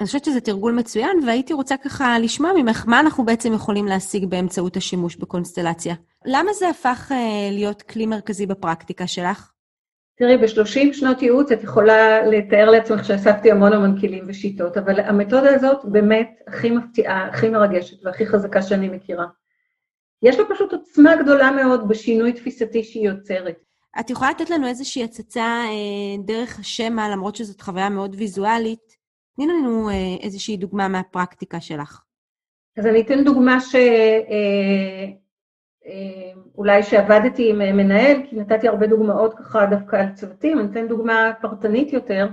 אני 0.00 0.06
חושבת 0.06 0.24
שזה 0.24 0.40
תרגול 0.40 0.72
מצוין, 0.72 1.18
והייתי 1.26 1.52
רוצה 1.52 1.76
ככה 1.76 2.18
לשמוע 2.18 2.52
ממך 2.56 2.84
מה 2.88 3.00
אנחנו 3.00 3.24
בעצם 3.24 3.52
יכולים 3.52 3.86
להשיג 3.86 4.24
באמצעות 4.24 4.76
השימוש 4.76 5.16
בקונסטלציה. 5.16 5.94
למה 6.24 6.52
זה 6.52 6.68
הפך 6.68 7.12
אה, 7.12 7.48
להיות 7.52 7.82
כלי 7.82 8.06
מרכזי 8.06 8.46
בפרקטיקה 8.46 9.06
שלך? 9.06 9.52
תראי, 10.18 10.36
ב-30 10.36 10.92
שנות 10.92 11.22
ייעוץ 11.22 11.52
את 11.52 11.62
יכולה 11.62 12.26
לתאר 12.26 12.70
לעצמך 12.70 13.04
שאספתי 13.04 13.50
המון 13.50 13.72
המון 13.72 14.00
כלים 14.00 14.24
ושיטות, 14.28 14.76
אבל 14.76 15.00
המתודה 15.00 15.54
הזאת 15.54 15.84
באמת 15.84 16.30
הכי 16.46 16.70
מפתיעה, 16.70 17.28
הכי 17.28 17.48
מרגשת 17.48 18.04
והכי 18.04 18.26
חזקה 18.26 18.62
שאני 18.62 18.88
מכירה. 18.88 19.26
יש 20.22 20.38
לה 20.38 20.44
פשוט 20.54 20.72
עוצמה 20.72 21.16
גדולה 21.16 21.50
מאוד 21.50 21.88
בשינוי 21.88 22.32
תפיסתי 22.32 22.84
שהיא 22.84 23.08
יוצרת. 23.08 23.65
את 24.00 24.10
יכולה 24.10 24.30
לתת 24.30 24.50
לנו 24.50 24.66
איזושהי 24.66 25.04
הצצה 25.04 25.44
אה, 25.44 26.24
דרך 26.24 26.58
השמע, 26.58 27.08
למרות 27.08 27.36
שזאת 27.36 27.60
חוויה 27.60 27.88
מאוד 27.88 28.14
ויזואלית. 28.18 28.96
תני 29.36 29.46
לנו 29.46 29.90
אה, 29.90 29.94
איזושהי 30.22 30.56
דוגמה 30.56 30.88
מהפרקטיקה 30.88 31.60
שלך. 31.60 32.02
אז 32.76 32.86
אני 32.86 33.00
אתן 33.00 33.24
דוגמה 33.24 33.60
ש... 33.60 33.74
אה, 33.74 35.06
אה, 36.66 36.82
שעבדתי 36.82 37.50
עם 37.50 37.58
מנהל, 37.58 38.22
כי 38.30 38.36
נתתי 38.36 38.68
הרבה 38.68 38.86
דוגמאות 38.86 39.34
ככה 39.34 39.66
דווקא 39.66 39.96
על 39.96 40.12
צוותים, 40.14 40.58
אני 40.58 40.68
אתן 40.70 40.88
דוגמה 40.88 41.32
פרטנית 41.40 41.92
יותר. 41.92 42.28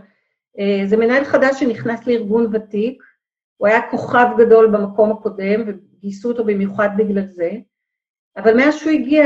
אה, 0.60 0.82
זה 0.86 0.98
מנהל 0.98 1.24
חדש 1.24 1.60
שנכנס 1.60 2.08
לארגון 2.08 2.48
ותיק, 2.54 3.04
הוא 3.58 3.68
היה 3.68 3.92
כוכב 3.92 4.26
גדול 4.38 4.68
במקום 4.72 5.12
הקודם, 5.12 5.64
וגייסו 5.68 6.30
אותו 6.30 6.46
במיוחד 6.46 6.90
בגלל 6.98 7.26
זה, 7.28 7.52
אבל 8.38 8.58
מאז 8.58 8.76
שהוא 8.76 8.92
הגיע, 8.92 9.26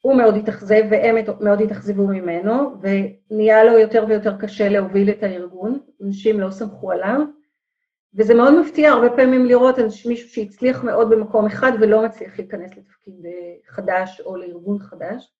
הוא 0.00 0.14
מאוד 0.14 0.36
התאכזב 0.36 0.82
והם 0.90 1.16
מאוד 1.40 1.60
התאכזבו 1.60 2.06
ממנו, 2.06 2.74
ונהיה 2.80 3.64
לו 3.64 3.78
יותר 3.78 4.04
ויותר 4.08 4.36
קשה 4.36 4.68
להוביל 4.68 5.10
את 5.10 5.22
הארגון, 5.22 5.78
אנשים 6.04 6.40
לא 6.40 6.50
סמכו 6.50 6.92
עליו, 6.92 7.20
וזה 8.14 8.34
מאוד 8.34 8.60
מפתיע 8.60 8.90
הרבה 8.90 9.10
פעמים 9.10 9.46
לראות 9.46 9.78
מישהו 10.06 10.28
שהצליח 10.28 10.84
מאוד 10.84 11.10
במקום 11.10 11.46
אחד 11.46 11.72
ולא 11.80 12.04
מצליח 12.04 12.38
להיכנס 12.38 12.70
לתפקיד 12.76 13.26
אה, 13.26 13.30
חדש 13.66 14.20
או 14.24 14.36
לארגון 14.36 14.78
חדש. 14.78 15.32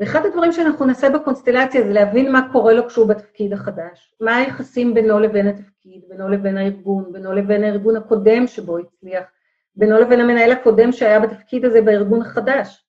ואחד 0.00 0.26
הדברים 0.26 0.52
שאנחנו 0.52 0.86
נעשה 0.86 1.10
בקונסטלציה 1.10 1.82
זה 1.82 1.92
להבין 1.92 2.32
מה 2.32 2.48
קורה 2.52 2.72
לו 2.72 2.86
כשהוא 2.88 3.08
בתפקיד 3.08 3.52
החדש. 3.52 4.14
מה 4.20 4.36
היחסים 4.36 4.94
בינו 4.94 5.20
לבין 5.20 5.46
התפקיד, 5.46 6.02
בינו 6.08 6.28
לבין 6.28 6.56
הארגון, 6.56 7.12
בינו 7.12 7.32
לבין 7.32 7.64
הארגון 7.64 7.96
הקודם 7.96 8.46
שבו 8.46 8.78
הצליח, 8.78 9.24
בינו 9.76 9.98
לבין 10.00 10.20
המנהל 10.20 10.52
הקודם 10.52 10.92
שהיה 10.92 11.20
בתפקיד 11.20 11.64
הזה 11.64 11.80
בארגון 11.82 12.22
החדש. 12.22 12.85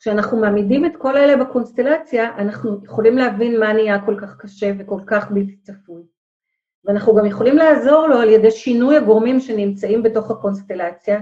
כשאנחנו 0.00 0.40
מעמידים 0.40 0.86
את 0.86 0.92
כל 0.98 1.16
אלה 1.16 1.44
בקונסטלציה, 1.44 2.36
אנחנו 2.38 2.84
יכולים 2.84 3.18
להבין 3.18 3.60
מה 3.60 3.72
נהיה 3.72 4.06
כל 4.06 4.16
כך 4.20 4.36
קשה 4.36 4.72
וכל 4.78 5.00
כך 5.06 5.30
בלתי 5.30 5.56
צפוי. 5.56 6.02
ואנחנו 6.84 7.14
גם 7.14 7.26
יכולים 7.26 7.56
לעזור 7.56 8.06
לו 8.06 8.18
על 8.18 8.28
ידי 8.28 8.50
שינוי 8.50 8.96
הגורמים 8.96 9.40
שנמצאים 9.40 10.02
בתוך 10.02 10.30
הקונסטלציה. 10.30 11.20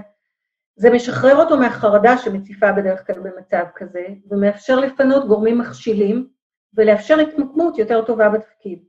זה 0.75 0.89
משחרר 0.89 1.35
אותו 1.35 1.57
מהחרדה 1.57 2.17
שמציפה 2.17 2.71
בדרך 2.71 3.07
כלל 3.07 3.19
במצב 3.19 3.63
כזה, 3.75 4.05
ומאפשר 4.31 4.79
לפנות 4.79 5.27
גורמים 5.27 5.57
מכשילים 5.57 6.27
ולאפשר 6.77 7.19
התמקמות 7.19 7.77
יותר 7.77 8.05
טובה 8.05 8.29
בתפקיד. 8.29 8.79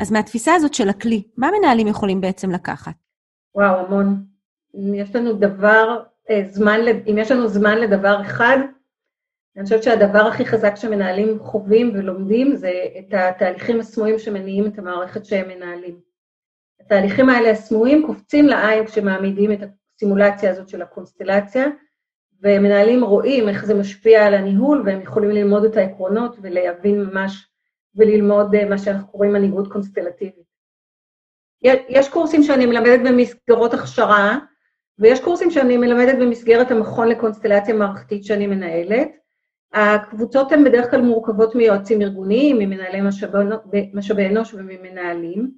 אז 0.00 0.12
מהתפיסה 0.12 0.54
הזאת 0.54 0.74
של 0.74 0.88
הכלי, 0.88 1.22
מה 1.36 1.50
מנהלים 1.58 1.86
יכולים 1.86 2.20
בעצם 2.20 2.50
לקחת? 2.50 2.94
וואו, 3.54 3.86
המון. 3.86 4.24
יש 4.94 5.16
לנו 5.16 5.32
דבר, 5.32 6.02
אה, 6.30 6.42
זמן, 6.50 6.80
אם 7.10 7.18
יש 7.18 7.30
לנו 7.30 7.48
זמן 7.48 7.78
לדבר 7.78 8.20
אחד, 8.20 8.58
אני 9.56 9.64
חושבת 9.64 9.82
שהדבר 9.82 10.18
הכי 10.18 10.44
חזק 10.44 10.76
שמנהלים 10.76 11.38
חווים 11.38 11.90
ולומדים 11.94 12.56
זה 12.56 12.70
את 12.98 13.14
התהליכים 13.14 13.80
הסמויים 13.80 14.18
שמניעים 14.18 14.66
את 14.66 14.78
המערכת 14.78 15.24
שהם 15.24 15.48
מנהלים. 15.48 16.00
התהליכים 16.80 17.28
האלה 17.28 17.50
הסמויים 17.50 18.06
קופצים 18.06 18.46
לעין 18.46 18.86
כשמעמידים 18.86 19.52
את 19.52 19.58
הסימולציה 19.62 20.50
הזאת 20.50 20.68
של 20.68 20.82
הקונסטלציה, 20.82 21.66
ומנהלים 22.42 23.04
רואים 23.04 23.48
איך 23.48 23.64
זה 23.64 23.74
משפיע 23.74 24.26
על 24.26 24.34
הניהול, 24.34 24.82
והם 24.86 25.00
יכולים 25.00 25.30
ללמוד 25.30 25.64
את 25.64 25.76
העקרונות 25.76 26.36
ולהבין 26.42 27.04
ממש 27.04 27.50
וללמוד 27.96 28.54
אה, 28.54 28.68
מה 28.68 28.78
שאנחנו 28.78 29.08
קוראים 29.08 29.32
מנהיגות 29.32 29.72
קונסטלטיבית. 29.72 30.44
יש 31.88 32.08
קורסים 32.08 32.42
שאני 32.42 32.66
מלמדת 32.66 33.00
במסגרות 33.06 33.74
הכשרה, 33.74 34.38
ויש 34.98 35.20
קורסים 35.20 35.50
שאני 35.50 35.76
מלמדת 35.76 36.14
במסגרת 36.20 36.70
המכון 36.70 37.08
לקונסטלציה 37.08 37.74
מערכתית 37.74 38.24
שאני 38.24 38.46
מנהלת. 38.46 39.23
הקבוצות 39.74 40.52
הן 40.52 40.64
בדרך 40.64 40.90
כלל 40.90 41.00
מורכבות 41.00 41.54
מיועצים 41.54 42.02
ארגוניים, 42.02 42.58
ממנהלי 42.58 43.00
משאבי 43.94 44.26
אנוש 44.26 44.54
וממנהלים. 44.54 45.50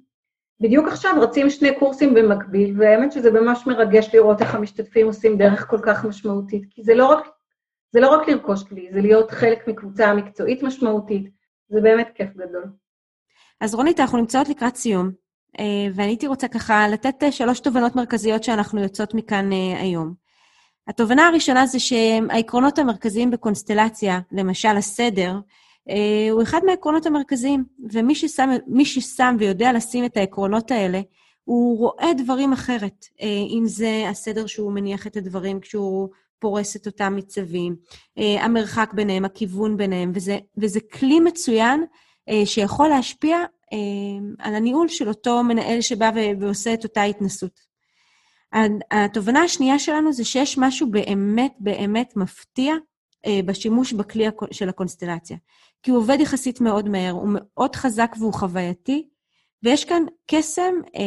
בדיוק 0.59 0.87
עכשיו 0.87 1.21
רצים 1.21 1.49
שני 1.49 1.79
קורסים 1.79 2.13
במקביל, 2.13 2.75
והאמת 2.77 3.11
שזה 3.11 3.31
ממש 3.31 3.67
מרגש 3.67 4.15
לראות 4.15 4.41
איך 4.41 4.55
המשתתפים 4.55 5.07
עושים 5.07 5.37
דרך 5.37 5.67
כל 5.69 5.79
כך 5.83 6.05
משמעותית, 6.05 6.63
כי 6.69 6.83
זה 6.83 6.95
לא 6.95 7.05
רק, 7.05 7.27
זה 7.91 7.99
לא 7.99 8.09
רק 8.09 8.27
לרכוש 8.27 8.63
כלי, 8.63 8.89
זה 8.93 9.01
להיות 9.01 9.31
חלק 9.31 9.67
מקבוצה 9.67 10.13
מקצועית 10.13 10.63
משמעותית, 10.63 11.29
זה 11.69 11.81
באמת 11.81 12.09
כיף 12.15 12.29
גדול. 12.35 12.65
אז 13.61 13.75
רונית, 13.75 13.99
אנחנו 13.99 14.17
נמצאות 14.17 14.49
לקראת 14.49 14.75
סיום, 14.75 15.11
אה, 15.59 15.87
ואני 15.95 16.07
הייתי 16.07 16.27
רוצה 16.27 16.47
ככה 16.47 16.87
לתת 16.87 17.23
אה, 17.23 17.31
שלוש 17.31 17.59
תובנות 17.59 17.95
מרכזיות 17.95 18.43
שאנחנו 18.43 18.81
יוצאות 18.81 19.13
מכאן 19.13 19.51
אה, 19.51 19.81
היום. 19.81 20.26
התובנה 20.87 21.27
הראשונה 21.27 21.65
זה 21.65 21.79
שהעקרונות 21.79 22.79
המרכזיים 22.79 23.31
בקונסטלציה, 23.31 24.19
למשל 24.31 24.77
הסדר, 24.77 25.39
הוא 26.31 26.41
אחד 26.41 26.61
מהעקרונות 26.65 27.05
המרכזיים, 27.05 27.63
ומי 27.91 28.15
ששם, 28.15 28.49
ששם 28.83 29.35
ויודע 29.39 29.73
לשים 29.73 30.05
את 30.05 30.17
העקרונות 30.17 30.71
האלה, 30.71 31.01
הוא 31.43 31.77
רואה 31.77 32.13
דברים 32.17 32.53
אחרת, 32.53 33.05
אם 33.49 33.63
זה 33.65 34.05
הסדר 34.09 34.45
שהוא 34.45 34.71
מניח 34.71 35.07
את 35.07 35.17
הדברים 35.17 35.59
כשהוא 35.59 36.09
פורס 36.39 36.75
את 36.75 36.85
אותם 36.85 37.15
מצבים, 37.15 37.75
המרחק 38.17 38.93
ביניהם, 38.93 39.25
הכיוון 39.25 39.77
ביניהם, 39.77 40.11
וזה, 40.15 40.37
וזה 40.57 40.79
כלי 40.79 41.19
מצוין 41.19 41.85
שיכול 42.45 42.87
להשפיע 42.87 43.37
על 44.39 44.55
הניהול 44.55 44.87
של 44.87 45.07
אותו 45.07 45.43
מנהל 45.43 45.81
שבא 45.81 46.11
ועושה 46.39 46.73
את 46.73 46.83
אותה 46.83 47.03
התנסות. 47.03 47.66
התובנה 48.91 49.43
השנייה 49.43 49.79
שלנו 49.79 50.13
זה 50.13 50.23
שיש 50.23 50.57
משהו 50.57 50.87
באמת 50.91 51.53
באמת 51.59 52.13
מפתיע 52.15 52.75
אה, 53.25 53.39
בשימוש 53.45 53.93
בכלי 53.93 54.25
של 54.51 54.69
הקונסטלציה. 54.69 55.37
כי 55.83 55.91
הוא 55.91 55.99
עובד 55.99 56.17
יחסית 56.19 56.61
מאוד 56.61 56.89
מהר, 56.89 57.11
הוא 57.11 57.29
מאוד 57.31 57.75
חזק 57.75 58.15
והוא 58.19 58.33
חווייתי, 58.33 59.07
ויש 59.63 59.85
כאן 59.85 60.03
קסם 60.27 60.73
אה, 60.95 61.01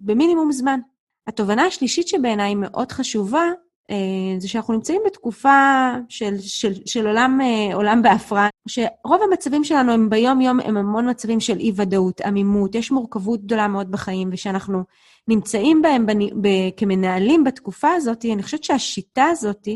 במינימום 0.00 0.52
זמן. 0.52 0.80
התובנה 1.26 1.64
השלישית 1.64 2.08
שבעיניי 2.08 2.54
מאוד 2.54 2.92
חשובה, 2.92 3.44
אה, 3.90 3.96
זה 4.38 4.48
שאנחנו 4.48 4.74
נמצאים 4.74 5.02
בתקופה 5.06 5.90
של, 6.08 6.38
של, 6.38 6.72
של 6.86 7.06
עולם, 7.06 7.40
אה, 7.40 7.74
עולם 7.74 8.02
בהפרעה, 8.02 8.48
שרוב 8.68 9.20
המצבים 9.22 9.64
שלנו 9.64 9.92
הם 9.92 10.10
ביום-יום, 10.10 10.60
הם 10.60 10.76
המון 10.76 11.10
מצבים 11.10 11.40
של 11.40 11.58
אי-ודאות, 11.58 12.20
עמימות, 12.20 12.74
יש 12.74 12.90
מורכבות 12.90 13.44
גדולה 13.44 13.68
מאוד 13.68 13.90
בחיים, 13.90 14.30
ושאנחנו 14.32 14.84
נמצאים 15.28 15.82
בהם 15.82 16.06
בנ... 16.06 16.42
ב... 16.42 16.48
כמנהלים 16.76 17.44
בתקופה 17.44 17.92
הזאת, 17.92 18.24
אני 18.24 18.42
חושבת 18.42 18.64
שהשיטה 18.64 19.24
הזאת 19.24 19.68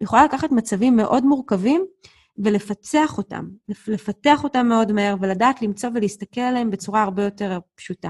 יכולה 0.00 0.24
לקחת 0.24 0.52
מצבים 0.52 0.96
מאוד 0.96 1.24
מורכבים 1.24 1.84
ולפצח 2.38 3.18
אותם, 3.18 3.44
לפתח 3.88 4.44
אותם 4.44 4.66
מאוד 4.66 4.92
מהר 4.92 5.14
ולדעת 5.20 5.62
למצוא 5.62 5.90
ולהסתכל 5.94 6.40
עליהם 6.40 6.70
בצורה 6.70 7.02
הרבה 7.02 7.24
יותר 7.24 7.58
פשוטה. 7.74 8.08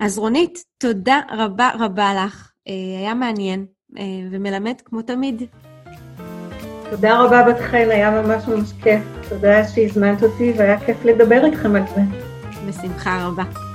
אז 0.00 0.18
רונית, 0.18 0.64
תודה 0.78 1.20
רבה 1.30 1.70
רבה 1.78 2.14
לך. 2.14 2.52
אה, 2.68 2.98
היה 2.98 3.14
מעניין 3.14 3.66
אה, 3.98 4.04
ומלמד 4.30 4.80
כמו 4.84 5.02
תמיד. 5.02 5.42
תודה 6.92 7.22
רבה 7.22 7.42
בת 7.42 7.60
חן, 7.60 7.88
היה 7.90 8.22
ממש 8.22 8.48
ממש 8.48 8.72
כיף. 8.82 9.02
תודה 9.28 9.64
שהזמנת 9.64 10.22
אותי 10.22 10.52
והיה 10.56 10.80
כיף 10.80 11.04
לדבר 11.04 11.44
איתכם 11.44 11.76
על 11.76 11.82
זה. 11.94 12.00
בשמחה 12.68 13.26
רבה. 13.26 13.71